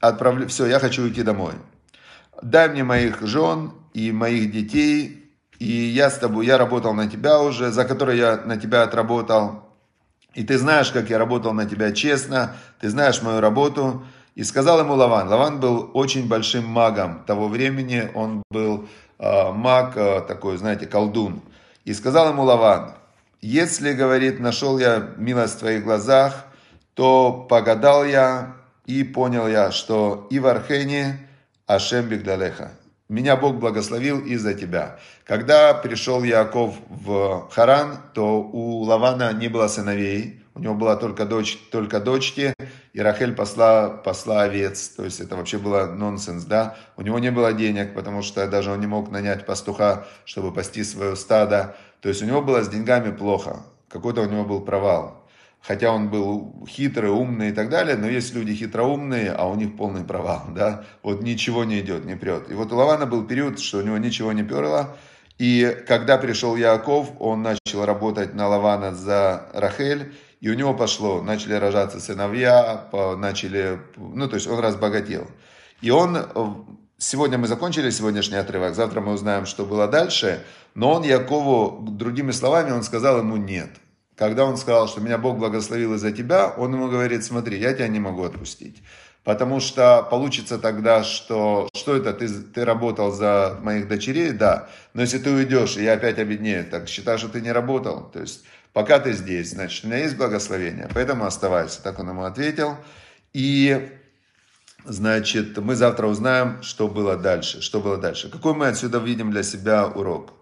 отправлю, 0.00 0.46
все, 0.48 0.66
я 0.66 0.78
хочу 0.78 1.02
уйти 1.02 1.22
домой. 1.22 1.54
Дай 2.42 2.68
мне 2.68 2.84
моих 2.84 3.22
жен 3.22 3.72
и 3.94 4.12
моих 4.12 4.52
детей, 4.52 5.32
и 5.58 5.66
я 5.66 6.10
с 6.10 6.18
тобой, 6.18 6.46
я 6.46 6.56
работал 6.56 6.94
на 6.94 7.08
тебя 7.08 7.40
уже, 7.40 7.72
за 7.72 7.84
который 7.84 8.16
я 8.16 8.36
на 8.36 8.56
тебя 8.56 8.82
отработал. 8.82 9.64
И 10.34 10.44
ты 10.44 10.56
знаешь, 10.56 10.92
как 10.92 11.10
я 11.10 11.18
работал 11.18 11.52
на 11.52 11.64
тебя 11.64 11.90
честно, 11.90 12.54
ты 12.80 12.90
знаешь 12.90 13.22
мою 13.22 13.40
работу. 13.40 14.06
И 14.38 14.44
сказал 14.44 14.78
ему 14.78 14.94
Лаван. 14.94 15.26
Лаван 15.26 15.58
был 15.58 15.90
очень 15.94 16.28
большим 16.28 16.64
магом 16.64 17.24
того 17.26 17.48
времени. 17.48 18.08
Он 18.14 18.44
был 18.52 18.86
э, 19.18 19.50
маг 19.50 19.96
э, 19.96 20.20
такой, 20.28 20.56
знаете, 20.58 20.86
колдун. 20.86 21.42
И 21.84 21.92
сказал 21.92 22.28
ему 22.28 22.44
Лаван, 22.44 22.92
если, 23.40 23.92
говорит, 23.94 24.38
нашел 24.38 24.78
я 24.78 25.08
милость 25.16 25.56
в 25.56 25.58
твоих 25.58 25.82
глазах, 25.82 26.44
то 26.94 27.32
погадал 27.50 28.04
я 28.04 28.54
и 28.86 29.02
понял 29.02 29.48
я, 29.48 29.72
что 29.72 30.28
и 30.30 30.38
в 30.38 30.46
Архене 30.46 31.18
Ашем 31.66 32.06
Бигдалеха. 32.06 32.70
Меня 33.08 33.36
Бог 33.36 33.56
благословил 33.56 34.20
из-за 34.20 34.54
тебя. 34.54 35.00
Когда 35.24 35.74
пришел 35.74 36.22
Яков 36.22 36.76
в 36.88 37.48
Харан, 37.50 37.98
то 38.14 38.40
у 38.40 38.82
Лавана 38.82 39.32
не 39.32 39.48
было 39.48 39.66
сыновей, 39.66 40.44
у 40.58 40.60
него 40.60 40.74
была 40.74 40.96
только, 40.96 41.24
дочь, 41.24 41.56
только 41.70 42.00
дочки, 42.00 42.52
и 42.92 43.00
Рахель 43.00 43.34
посла, 43.34 43.88
посла 43.88 44.42
овец, 44.42 44.88
то 44.88 45.04
есть 45.04 45.20
это 45.20 45.36
вообще 45.36 45.58
было 45.58 45.86
нонсенс, 45.86 46.44
да. 46.44 46.76
У 46.96 47.02
него 47.02 47.18
не 47.20 47.30
было 47.30 47.52
денег, 47.52 47.94
потому 47.94 48.22
что 48.22 48.46
даже 48.48 48.72
он 48.72 48.80
не 48.80 48.86
мог 48.86 49.10
нанять 49.10 49.46
пастуха, 49.46 50.06
чтобы 50.24 50.52
пасти 50.52 50.82
свое 50.82 51.14
стадо. 51.14 51.76
То 52.00 52.08
есть 52.08 52.22
у 52.22 52.26
него 52.26 52.42
было 52.42 52.62
с 52.62 52.68
деньгами 52.68 53.14
плохо, 53.14 53.60
какой-то 53.88 54.22
у 54.22 54.26
него 54.26 54.44
был 54.44 54.60
провал. 54.60 55.24
Хотя 55.60 55.92
он 55.92 56.08
был 56.08 56.66
хитрый, 56.68 57.10
умный 57.10 57.50
и 57.50 57.52
так 57.52 57.68
далее, 57.68 57.96
но 57.96 58.08
есть 58.08 58.34
люди 58.34 58.54
хитроумные, 58.54 59.32
а 59.32 59.46
у 59.46 59.54
них 59.54 59.76
полный 59.76 60.04
провал, 60.04 60.42
да. 60.54 60.84
Вот 61.02 61.22
ничего 61.22 61.64
не 61.64 61.80
идет, 61.80 62.04
не 62.04 62.16
прет. 62.16 62.50
И 62.50 62.54
вот 62.54 62.72
у 62.72 62.76
Лавана 62.76 63.06
был 63.06 63.24
период, 63.24 63.60
что 63.60 63.78
у 63.78 63.82
него 63.82 63.98
ничего 63.98 64.32
не 64.32 64.42
перло, 64.42 64.96
и 65.38 65.84
когда 65.86 66.18
пришел 66.18 66.56
Яков, 66.56 67.12
он 67.20 67.42
начал 67.42 67.84
работать 67.84 68.34
на 68.34 68.48
Лавана 68.48 68.92
за 68.92 69.48
Рахель, 69.54 70.12
и 70.40 70.50
у 70.50 70.54
него 70.54 70.74
пошло, 70.74 71.22
начали 71.22 71.54
рожаться 71.54 72.00
сыновья, 72.00 72.88
начали, 73.16 73.80
ну, 73.96 74.28
то 74.28 74.36
есть 74.36 74.46
он 74.46 74.60
разбогател. 74.60 75.26
И 75.80 75.90
он, 75.90 76.16
э, 76.16 76.24
сегодня 76.98 77.38
мы 77.38 77.46
закончили 77.46 77.90
сегодняшний 77.90 78.36
отрывок, 78.36 78.74
завтра 78.74 79.00
мы 79.00 79.12
узнаем, 79.12 79.46
что 79.46 79.64
было 79.64 79.88
дальше, 79.88 80.44
но 80.74 80.92
он 80.92 81.02
Якову, 81.02 81.84
другими 81.90 82.30
словами, 82.30 82.70
он 82.70 82.82
сказал 82.82 83.18
ему 83.18 83.36
нет. 83.36 83.70
Когда 84.16 84.44
он 84.44 84.56
сказал, 84.56 84.88
что 84.88 85.00
меня 85.00 85.16
Бог 85.18 85.38
благословил 85.38 85.94
из-за 85.94 86.10
тебя, 86.10 86.48
он 86.48 86.74
ему 86.74 86.88
говорит, 86.88 87.24
смотри, 87.24 87.58
я 87.58 87.72
тебя 87.72 87.88
не 87.88 88.00
могу 88.00 88.24
отпустить. 88.24 88.82
Потому 89.22 89.60
что 89.60 90.06
получится 90.10 90.58
тогда, 90.58 91.04
что 91.04 91.68
что 91.74 91.94
это, 91.94 92.12
ты, 92.14 92.28
ты 92.28 92.64
работал 92.64 93.12
за 93.12 93.58
моих 93.62 93.86
дочерей, 93.86 94.32
да, 94.32 94.68
но 94.94 95.02
если 95.02 95.18
ты 95.18 95.30
уйдешь, 95.30 95.76
и 95.76 95.84
я 95.84 95.92
опять 95.92 96.18
обеднею, 96.18 96.64
так 96.64 96.88
считай, 96.88 97.18
что 97.18 97.28
ты 97.28 97.40
не 97.40 97.52
работал. 97.52 98.10
То 98.10 98.20
есть 98.20 98.44
пока 98.78 99.00
ты 99.00 99.12
здесь, 99.12 99.50
значит, 99.50 99.84
у 99.84 99.88
меня 99.88 99.98
есть 99.98 100.16
благословение, 100.16 100.88
поэтому 100.94 101.24
оставайся. 101.24 101.82
Так 101.82 101.98
он 101.98 102.10
ему 102.10 102.22
ответил. 102.22 102.76
И, 103.32 103.90
значит, 104.84 105.58
мы 105.58 105.74
завтра 105.74 106.06
узнаем, 106.06 106.62
что 106.62 106.86
было 106.86 107.16
дальше. 107.16 107.60
Что 107.60 107.80
было 107.80 107.96
дальше. 107.96 108.30
Какой 108.30 108.54
мы 108.54 108.68
отсюда 108.68 108.98
видим 108.98 109.32
для 109.32 109.42
себя 109.42 109.88
урок? 109.88 110.32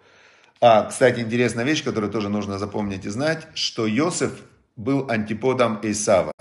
А, 0.61 0.85
кстати, 0.85 1.21
интересная 1.21 1.65
вещь, 1.65 1.83
которую 1.83 2.13
тоже 2.13 2.29
нужно 2.29 2.59
запомнить 2.59 3.07
и 3.07 3.09
знать, 3.09 3.47
что 3.55 3.89
Иосиф 3.89 4.33
был 4.77 5.11
антиподом 5.11 5.81
Исава. 5.83 6.35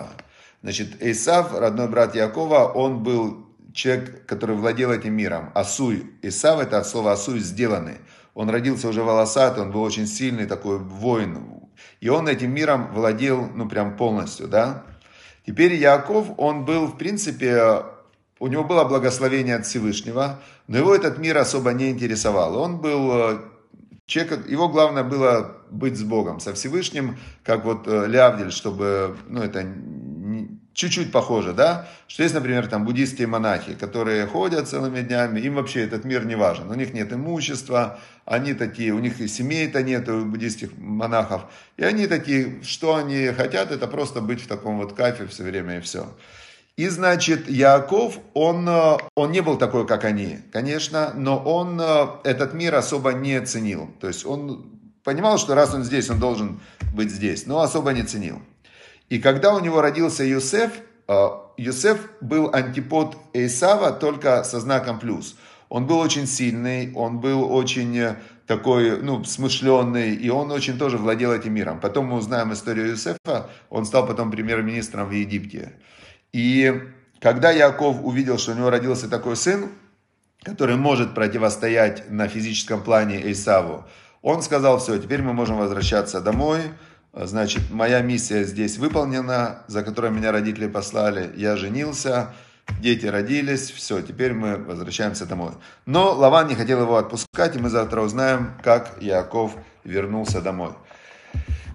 Значит, 0.62 1.02
Исав, 1.02 1.58
родной 1.58 1.88
брат 1.88 2.14
Якова, 2.14 2.72
он 2.74 3.02
был 3.02 3.46
человек, 3.72 4.26
который 4.26 4.54
владел 4.54 4.92
этим 4.92 5.14
миром. 5.14 5.50
Асуй. 5.54 6.12
Исав 6.20 6.60
это 6.60 6.76
от 6.76 6.86
слова 6.86 7.12
асуй, 7.12 7.38
сделанный. 7.38 7.96
Он 8.34 8.50
родился 8.50 8.86
уже 8.86 9.02
волосатый, 9.02 9.62
он 9.62 9.72
был 9.72 9.80
очень 9.80 10.06
сильный 10.06 10.44
такой 10.44 10.78
воин, 10.78 11.55
и 12.00 12.08
он 12.08 12.28
этим 12.28 12.52
миром 12.52 12.92
владел, 12.92 13.48
ну, 13.54 13.68
прям 13.68 13.96
полностью, 13.96 14.48
да. 14.48 14.84
Теперь 15.46 15.74
Яков, 15.74 16.26
он 16.38 16.64
был, 16.64 16.86
в 16.86 16.98
принципе, 16.98 17.82
у 18.38 18.48
него 18.48 18.64
было 18.64 18.84
благословение 18.84 19.56
от 19.56 19.66
Всевышнего, 19.66 20.40
но 20.66 20.78
его 20.78 20.94
этот 20.94 21.18
мир 21.18 21.38
особо 21.38 21.72
не 21.72 21.90
интересовал. 21.90 22.56
Он 22.58 22.78
был 22.78 23.10
э, 23.12 23.38
человек, 24.06 24.48
его 24.48 24.68
главное 24.68 25.04
было 25.04 25.56
быть 25.70 25.96
с 25.96 26.02
Богом, 26.02 26.40
со 26.40 26.52
Всевышним, 26.54 27.16
как 27.44 27.64
вот 27.64 27.86
э, 27.86 28.06
Лявдель, 28.06 28.52
чтобы, 28.52 29.16
ну, 29.28 29.42
это 29.42 29.66
чуть-чуть 30.76 31.10
похоже, 31.10 31.54
да, 31.54 31.88
что 32.06 32.22
есть, 32.22 32.34
например, 32.34 32.66
там 32.66 32.84
буддийские 32.84 33.26
монахи, 33.26 33.74
которые 33.74 34.26
ходят 34.26 34.68
целыми 34.68 35.00
днями, 35.00 35.40
им 35.40 35.54
вообще 35.54 35.82
этот 35.82 36.04
мир 36.04 36.26
не 36.26 36.36
важен, 36.36 36.70
у 36.70 36.74
них 36.74 36.92
нет 36.92 37.12
имущества, 37.14 37.98
они 38.26 38.52
такие, 38.52 38.92
у 38.92 38.98
них 38.98 39.18
и 39.20 39.26
семей-то 39.26 39.82
нет 39.82 40.06
у 40.10 40.26
буддийских 40.26 40.76
монахов, 40.76 41.46
и 41.78 41.82
они 41.82 42.06
такие, 42.06 42.62
что 42.62 42.94
они 42.94 43.28
хотят, 43.28 43.72
это 43.72 43.86
просто 43.86 44.20
быть 44.20 44.42
в 44.42 44.46
таком 44.46 44.76
вот 44.76 44.92
кайфе 44.92 45.26
все 45.26 45.44
время 45.44 45.78
и 45.78 45.80
все. 45.80 46.14
И, 46.76 46.88
значит, 46.88 47.48
Яков, 47.48 48.18
он, 48.34 48.68
он 48.68 49.32
не 49.32 49.40
был 49.40 49.56
такой, 49.56 49.86
как 49.86 50.04
они, 50.04 50.40
конечно, 50.52 51.12
но 51.14 51.38
он 51.38 51.80
этот 52.22 52.52
мир 52.52 52.74
особо 52.74 53.14
не 53.14 53.40
ценил. 53.40 53.90
То 53.98 54.08
есть 54.08 54.26
он 54.26 54.78
понимал, 55.02 55.38
что 55.38 55.54
раз 55.54 55.72
он 55.72 55.84
здесь, 55.84 56.10
он 56.10 56.18
должен 56.18 56.60
быть 56.92 57.10
здесь, 57.10 57.46
но 57.46 57.60
особо 57.60 57.94
не 57.94 58.02
ценил. 58.02 58.42
И 59.08 59.18
когда 59.18 59.54
у 59.54 59.60
него 59.60 59.80
родился 59.80 60.24
Юсеф, 60.24 60.72
Юсеф 61.56 61.98
был 62.20 62.50
антипод 62.52 63.16
Исава 63.32 63.92
только 63.92 64.42
со 64.44 64.60
знаком 64.60 64.98
плюс. 64.98 65.36
Он 65.68 65.86
был 65.86 65.98
очень 65.98 66.26
сильный, 66.26 66.92
он 66.94 67.20
был 67.20 67.52
очень 67.52 67.96
э, 67.98 68.16
такой, 68.46 69.02
ну, 69.02 69.24
смышленный, 69.24 70.14
и 70.14 70.28
он 70.30 70.52
очень 70.52 70.78
тоже 70.78 70.96
владел 70.96 71.32
этим 71.32 71.54
миром. 71.54 71.80
Потом 71.80 72.06
мы 72.06 72.18
узнаем 72.18 72.52
историю 72.52 72.90
Юсефа, 72.90 73.50
он 73.68 73.84
стал 73.84 74.06
потом 74.06 74.30
премьер-министром 74.30 75.08
в 75.08 75.10
Египте. 75.10 75.72
И 76.32 76.82
когда 77.20 77.50
Яков 77.50 77.96
увидел, 78.04 78.38
что 78.38 78.52
у 78.52 78.54
него 78.54 78.70
родился 78.70 79.08
такой 79.08 79.34
сын, 79.34 79.70
который 80.44 80.76
может 80.76 81.14
противостоять 81.14 82.10
на 82.10 82.28
физическом 82.28 82.82
плане 82.82 83.32
Исаву, 83.32 83.84
он 84.22 84.42
сказал, 84.42 84.78
все, 84.78 84.98
теперь 84.98 85.22
мы 85.22 85.32
можем 85.32 85.56
возвращаться 85.56 86.20
домой, 86.20 86.60
Значит, 87.18 87.70
моя 87.70 88.02
миссия 88.02 88.44
здесь 88.44 88.76
выполнена, 88.76 89.62
за 89.68 89.82
которой 89.82 90.10
меня 90.10 90.32
родители 90.32 90.66
послали. 90.66 91.32
Я 91.34 91.56
женился, 91.56 92.34
дети 92.78 93.06
родились, 93.06 93.70
все, 93.70 94.02
теперь 94.02 94.34
мы 94.34 94.58
возвращаемся 94.58 95.24
домой. 95.24 95.52
Но 95.86 96.12
Лаван 96.12 96.46
не 96.48 96.54
хотел 96.54 96.82
его 96.82 96.98
отпускать, 96.98 97.56
и 97.56 97.58
мы 97.58 97.70
завтра 97.70 98.02
узнаем, 98.02 98.50
как 98.62 98.98
Яков 99.00 99.52
вернулся 99.82 100.42
домой. 100.42 100.72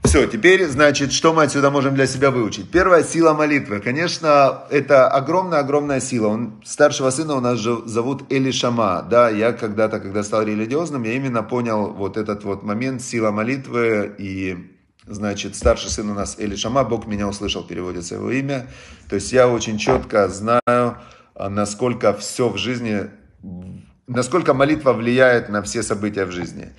Все, 0.03 0.27
теперь, 0.27 0.67
значит, 0.67 1.11
что 1.11 1.33
мы 1.33 1.43
отсюда 1.43 1.71
можем 1.71 1.95
для 1.95 2.05
себя 2.05 2.29
выучить? 2.29 2.69
Первая 2.69 3.03
сила 3.03 3.33
молитвы. 3.33 3.79
Конечно, 3.79 4.63
это 4.69 5.07
огромная-огромная 5.07 6.01
сила. 6.01 6.27
Он, 6.27 6.61
старшего 6.65 7.09
сына 7.09 7.35
у 7.35 7.39
нас 7.39 7.57
же 7.57 7.81
зовут 7.85 8.31
Элишама. 8.31 9.07
Да, 9.09 9.29
я 9.29 9.53
когда-то, 9.53 9.99
когда 9.99 10.23
стал 10.23 10.43
религиозным, 10.43 11.03
я 11.03 11.13
именно 11.13 11.41
понял 11.41 11.93
вот 11.93 12.17
этот 12.17 12.43
вот 12.43 12.61
момент, 12.61 13.01
сила 13.01 13.31
молитвы 13.31 14.13
и 14.17 14.70
Значит, 15.07 15.55
старший 15.55 15.89
сын 15.89 16.09
у 16.11 16.13
нас 16.13 16.37
Эли 16.37 16.55
Шама, 16.55 16.83
Бог 16.83 17.07
меня 17.07 17.27
услышал, 17.27 17.63
переводится 17.63 18.15
его 18.15 18.29
имя. 18.29 18.67
То 19.09 19.15
есть 19.15 19.31
я 19.33 19.47
очень 19.47 19.79
четко 19.79 20.27
знаю, 20.27 20.61
а, 20.67 21.49
насколько 21.49 22.13
все 22.13 22.49
в 22.49 22.57
жизни, 22.57 23.09
насколько 24.05 24.53
молитва 24.53 24.93
влияет 24.93 25.49
на 25.49 25.63
все 25.63 25.81
события 25.81 26.25
в 26.25 26.31
жизни. 26.31 26.69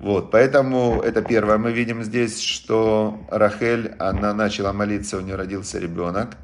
Вот, 0.00 0.32
поэтому 0.32 1.00
это 1.02 1.22
первое. 1.22 1.56
Мы 1.58 1.70
видим 1.70 2.02
здесь, 2.02 2.40
что 2.40 3.24
Рахель, 3.30 3.94
она 4.00 4.34
начала 4.34 4.72
молиться, 4.72 5.16
у 5.16 5.20
нее 5.20 5.36
родился 5.36 5.78
ребенок. 5.78 6.36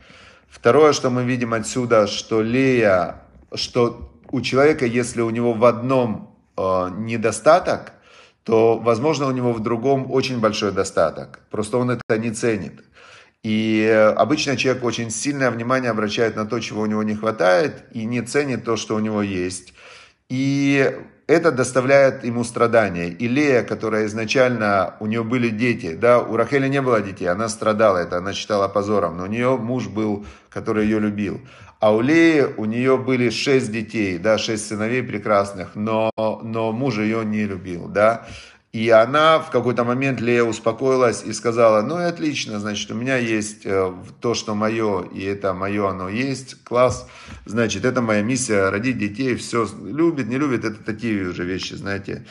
Второе, 0.49 0.93
что 0.93 1.11
мы 1.11 1.25
видим 1.25 1.53
отсюда, 1.53 2.07
что 2.07 2.43
Лея, 2.43 3.23
что 3.53 4.13
у 4.31 4.41
человека, 4.41 4.87
если 4.87 5.21
у 5.21 5.31
него 5.31 5.53
в 5.53 5.65
одном 5.65 6.37
э, 6.57 6.91
недостаток, 6.97 7.93
то, 8.45 8.79
возможно, 8.79 9.27
у 9.27 9.31
него 9.33 9.53
в 9.53 9.61
другом 9.61 10.13
очень 10.13 10.39
большой 10.39 10.73
достаток. 10.73 11.41
Просто 11.51 11.79
он 11.79 11.91
это 11.91 12.19
не 12.19 12.31
ценит. 12.31 12.85
И 13.43 14.13
обычно 14.17 14.57
человек 14.57 14.85
очень 14.85 15.11
сильное 15.11 15.51
внимание 15.51 15.91
обращает 15.91 16.37
на 16.37 16.47
то, 16.47 16.61
чего 16.61 16.83
у 16.83 16.87
него 16.87 17.03
не 17.03 17.15
хватает, 17.15 17.85
и 17.93 18.05
не 18.05 18.23
ценит 18.23 18.65
то, 18.65 18.77
что 18.77 18.95
у 18.95 19.01
него 19.01 19.23
есть. 19.23 19.75
И 20.31 20.95
это 21.27 21.53
доставляет 21.53 22.25
ему 22.25 22.45
страдания. 22.45 23.09
И 23.09 23.29
Лея, 23.29 23.63
которая 23.63 24.07
изначально, 24.07 24.95
у 25.01 25.07
нее 25.07 25.25
были 25.25 25.49
дети, 25.49 25.95
да, 25.95 26.21
у 26.21 26.37
Рахели 26.37 26.69
не 26.69 26.83
было 26.83 27.01
детей, 27.01 27.27
она 27.27 27.49
страдала, 27.49 27.99
это 27.99 28.19
она 28.19 28.33
считала 28.33 28.69
позором, 28.69 29.17
но 29.19 29.25
у 29.25 29.27
нее 29.27 29.57
муж 29.57 29.89
был, 29.89 30.27
который 30.51 30.85
ее 30.85 30.99
любил. 30.99 31.41
А 31.85 31.91
у 31.91 32.01
Леи, 32.01 32.47
у 32.57 32.65
нее 32.65 32.97
были 32.97 33.29
шесть 33.29 33.71
детей, 33.71 34.17
да, 34.17 34.39
шесть 34.39 34.69
сыновей 34.69 35.03
прекрасных, 35.03 35.75
но, 35.75 36.11
но 36.17 36.73
муж 36.73 36.97
ее 36.97 37.27
не 37.27 37.45
любил, 37.45 37.89
да. 37.89 38.27
И 38.73 38.89
она 38.89 39.39
в 39.39 39.51
какой-то 39.51 39.85
момент, 39.85 40.19
Лея 40.19 40.45
успокоилась 40.45 41.23
и 41.27 41.35
сказала, 41.35 41.83
ну 41.83 42.01
и 42.01 42.05
отлично, 42.05 42.59
значит, 42.59 42.91
у 42.91 42.95
меня 42.95 43.19
есть 43.19 43.67
э, 43.67 43.93
то, 44.19 44.33
что 44.33 44.55
мое, 44.55 45.03
и 45.13 45.23
это 45.25 45.53
мое, 45.53 45.91
оно 45.91 46.09
есть, 46.09 46.65
класс. 46.65 47.07
Значит, 47.45 47.85
это 47.85 48.01
моя 48.01 48.23
миссия, 48.23 48.71
родить 48.71 48.97
детей, 48.97 49.35
все, 49.35 49.69
любит, 49.83 50.27
не 50.27 50.39
любит, 50.39 50.65
это 50.65 50.83
такие 50.83 51.29
уже 51.29 51.45
вещи, 51.45 51.75
знаете. 51.75 52.25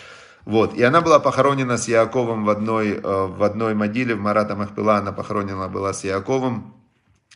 Вот, 0.46 0.74
и 0.74 0.82
она 0.82 1.02
была 1.02 1.20
похоронена 1.20 1.78
с 1.78 1.88
Яковом 1.88 2.44
в 2.44 2.50
одной, 2.50 2.94
э, 2.94 3.00
в 3.04 3.44
одной 3.44 3.76
могиле, 3.76 4.16
в 4.16 4.20
Марата 4.20 4.56
Махпила 4.56 4.96
она 4.96 5.12
похоронена 5.12 5.70
была 5.70 5.94
с 5.94 6.04
Яковом. 6.04 6.83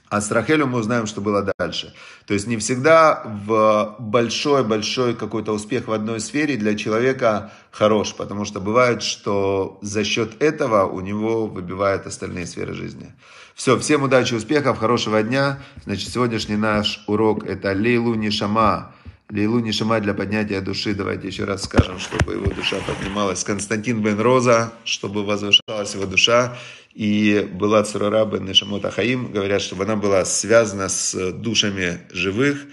А 0.10 0.22
с 0.22 0.32
Рахелем 0.32 0.70
мы 0.70 0.80
узнаем, 0.80 1.06
что 1.06 1.20
было 1.20 1.46
дальше. 1.58 1.94
То 2.26 2.34
есть 2.34 2.48
не 2.48 2.56
всегда 2.58 3.24
в 3.46 3.98
большой-большой 4.00 5.16
какой-то 5.16 5.52
успех 5.52 5.88
в 5.88 5.92
одной 5.92 6.22
сфере 6.22 6.56
для 6.56 6.76
человека 6.76 7.52
хорош, 7.72 8.14
потому 8.16 8.46
что 8.46 8.62
бывает, 8.62 9.04
что 9.04 9.78
за 9.82 10.06
счет 10.06 10.42
этого 10.42 10.86
у 10.86 11.02
него 11.02 11.48
выбивают 11.48 12.06
остальные 12.06 12.46
сферы 12.46 12.74
жизни. 12.74 13.14
Все, 13.54 13.78
всем 13.78 14.04
удачи, 14.04 14.34
успехов, 14.34 14.78
хорошего 14.78 15.22
дня. 15.24 15.60
Значит, 15.84 16.10
сегодняшний 16.10 16.58
наш 16.58 17.04
урок 17.08 17.44
это 17.46 17.72
Лейлу 17.74 18.14
Нишама. 18.14 18.94
Лейлу 19.30 19.60
Нишама 19.60 20.00
для 20.00 20.14
поднятия 20.14 20.62
души. 20.62 20.94
Давайте 20.94 21.28
еще 21.28 21.44
раз 21.44 21.64
скажем, 21.66 22.00
чтобы 22.00 22.34
его 22.34 22.46
душа 22.46 22.78
поднималась. 22.88 23.44
Константин 23.44 24.02
Бен 24.02 24.20
Роза, 24.22 24.74
чтобы 24.86 25.26
возвышалась 25.26 25.94
его 25.94 26.06
душа 26.06 26.58
и 26.94 27.48
была 27.54 27.84
Цурара 27.84 28.26
бен 28.26 28.46
Нешамот 28.46 28.86
Ахаим, 28.86 29.32
говорят, 29.32 29.62
чтобы 29.62 29.84
она 29.84 29.98
была 29.98 30.24
связана 30.24 30.88
с 30.88 31.32
душами 31.34 32.00
живых, 32.10 32.66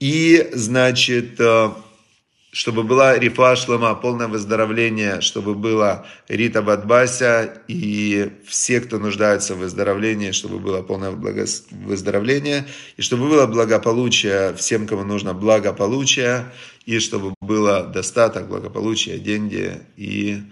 и, 0.00 0.48
значит, 0.52 1.38
э, 1.38 1.70
чтобы 2.52 2.82
была 2.82 3.18
рифа 3.18 3.56
шлама, 3.56 3.94
полное 3.94 4.28
выздоровление, 4.28 5.22
чтобы 5.22 5.54
было 5.54 6.06
Рита 6.28 6.60
Бадбася 6.60 7.62
и 7.66 8.30
все, 8.46 8.80
кто 8.82 8.98
нуждается 8.98 9.54
в 9.54 9.58
выздоровлении, 9.58 10.32
чтобы 10.32 10.58
было 10.58 10.82
полное 10.82 11.12
благо... 11.12 11.46
выздоровление, 11.70 12.66
и 12.98 13.02
чтобы 13.02 13.30
было 13.30 13.46
благополучие 13.46 14.54
всем, 14.54 14.86
кому 14.86 15.02
нужно 15.02 15.32
благополучие, 15.32 16.44
и 16.84 16.98
чтобы 16.98 17.34
было 17.40 17.84
достаток, 17.84 18.48
благополучия, 18.48 19.18
деньги 19.18 19.80
и 19.96 20.42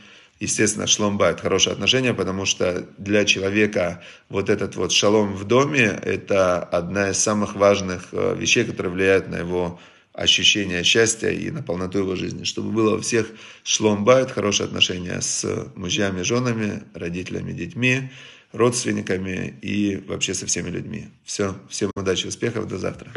естественно, 0.40 0.86
шломбайт, 0.86 1.38
хорошее 1.40 1.74
отношение, 1.74 2.14
потому 2.14 2.46
что 2.46 2.86
для 2.96 3.26
человека 3.26 4.02
вот 4.30 4.48
этот 4.48 4.74
вот 4.74 4.90
шалом 4.90 5.34
в 5.34 5.44
доме, 5.44 6.00
это 6.02 6.60
одна 6.60 7.10
из 7.10 7.18
самых 7.18 7.56
важных 7.56 8.08
э, 8.12 8.36
вещей, 8.38 8.64
которые 8.64 8.90
влияют 8.90 9.28
на 9.28 9.36
его 9.36 9.78
ощущение 10.12 10.82
счастья 10.84 11.30
и 11.30 11.50
на 11.50 11.62
полноту 11.62 11.98
его 11.98 12.16
жизни. 12.16 12.44
Чтобы 12.44 12.70
было 12.70 12.96
у 12.96 13.00
всех 13.00 13.30
шломбайт, 13.62 14.30
хорошее 14.30 14.66
отношение 14.66 15.20
с 15.20 15.44
мужьями, 15.74 16.22
женами, 16.22 16.82
родителями, 16.94 17.52
детьми, 17.52 18.10
родственниками 18.52 19.58
и 19.62 19.96
вообще 19.96 20.34
со 20.34 20.46
всеми 20.46 20.70
людьми. 20.70 21.08
Все, 21.24 21.56
всем 21.68 21.90
удачи, 21.94 22.26
успехов, 22.26 22.66
до 22.66 22.78
завтра. 22.78 23.12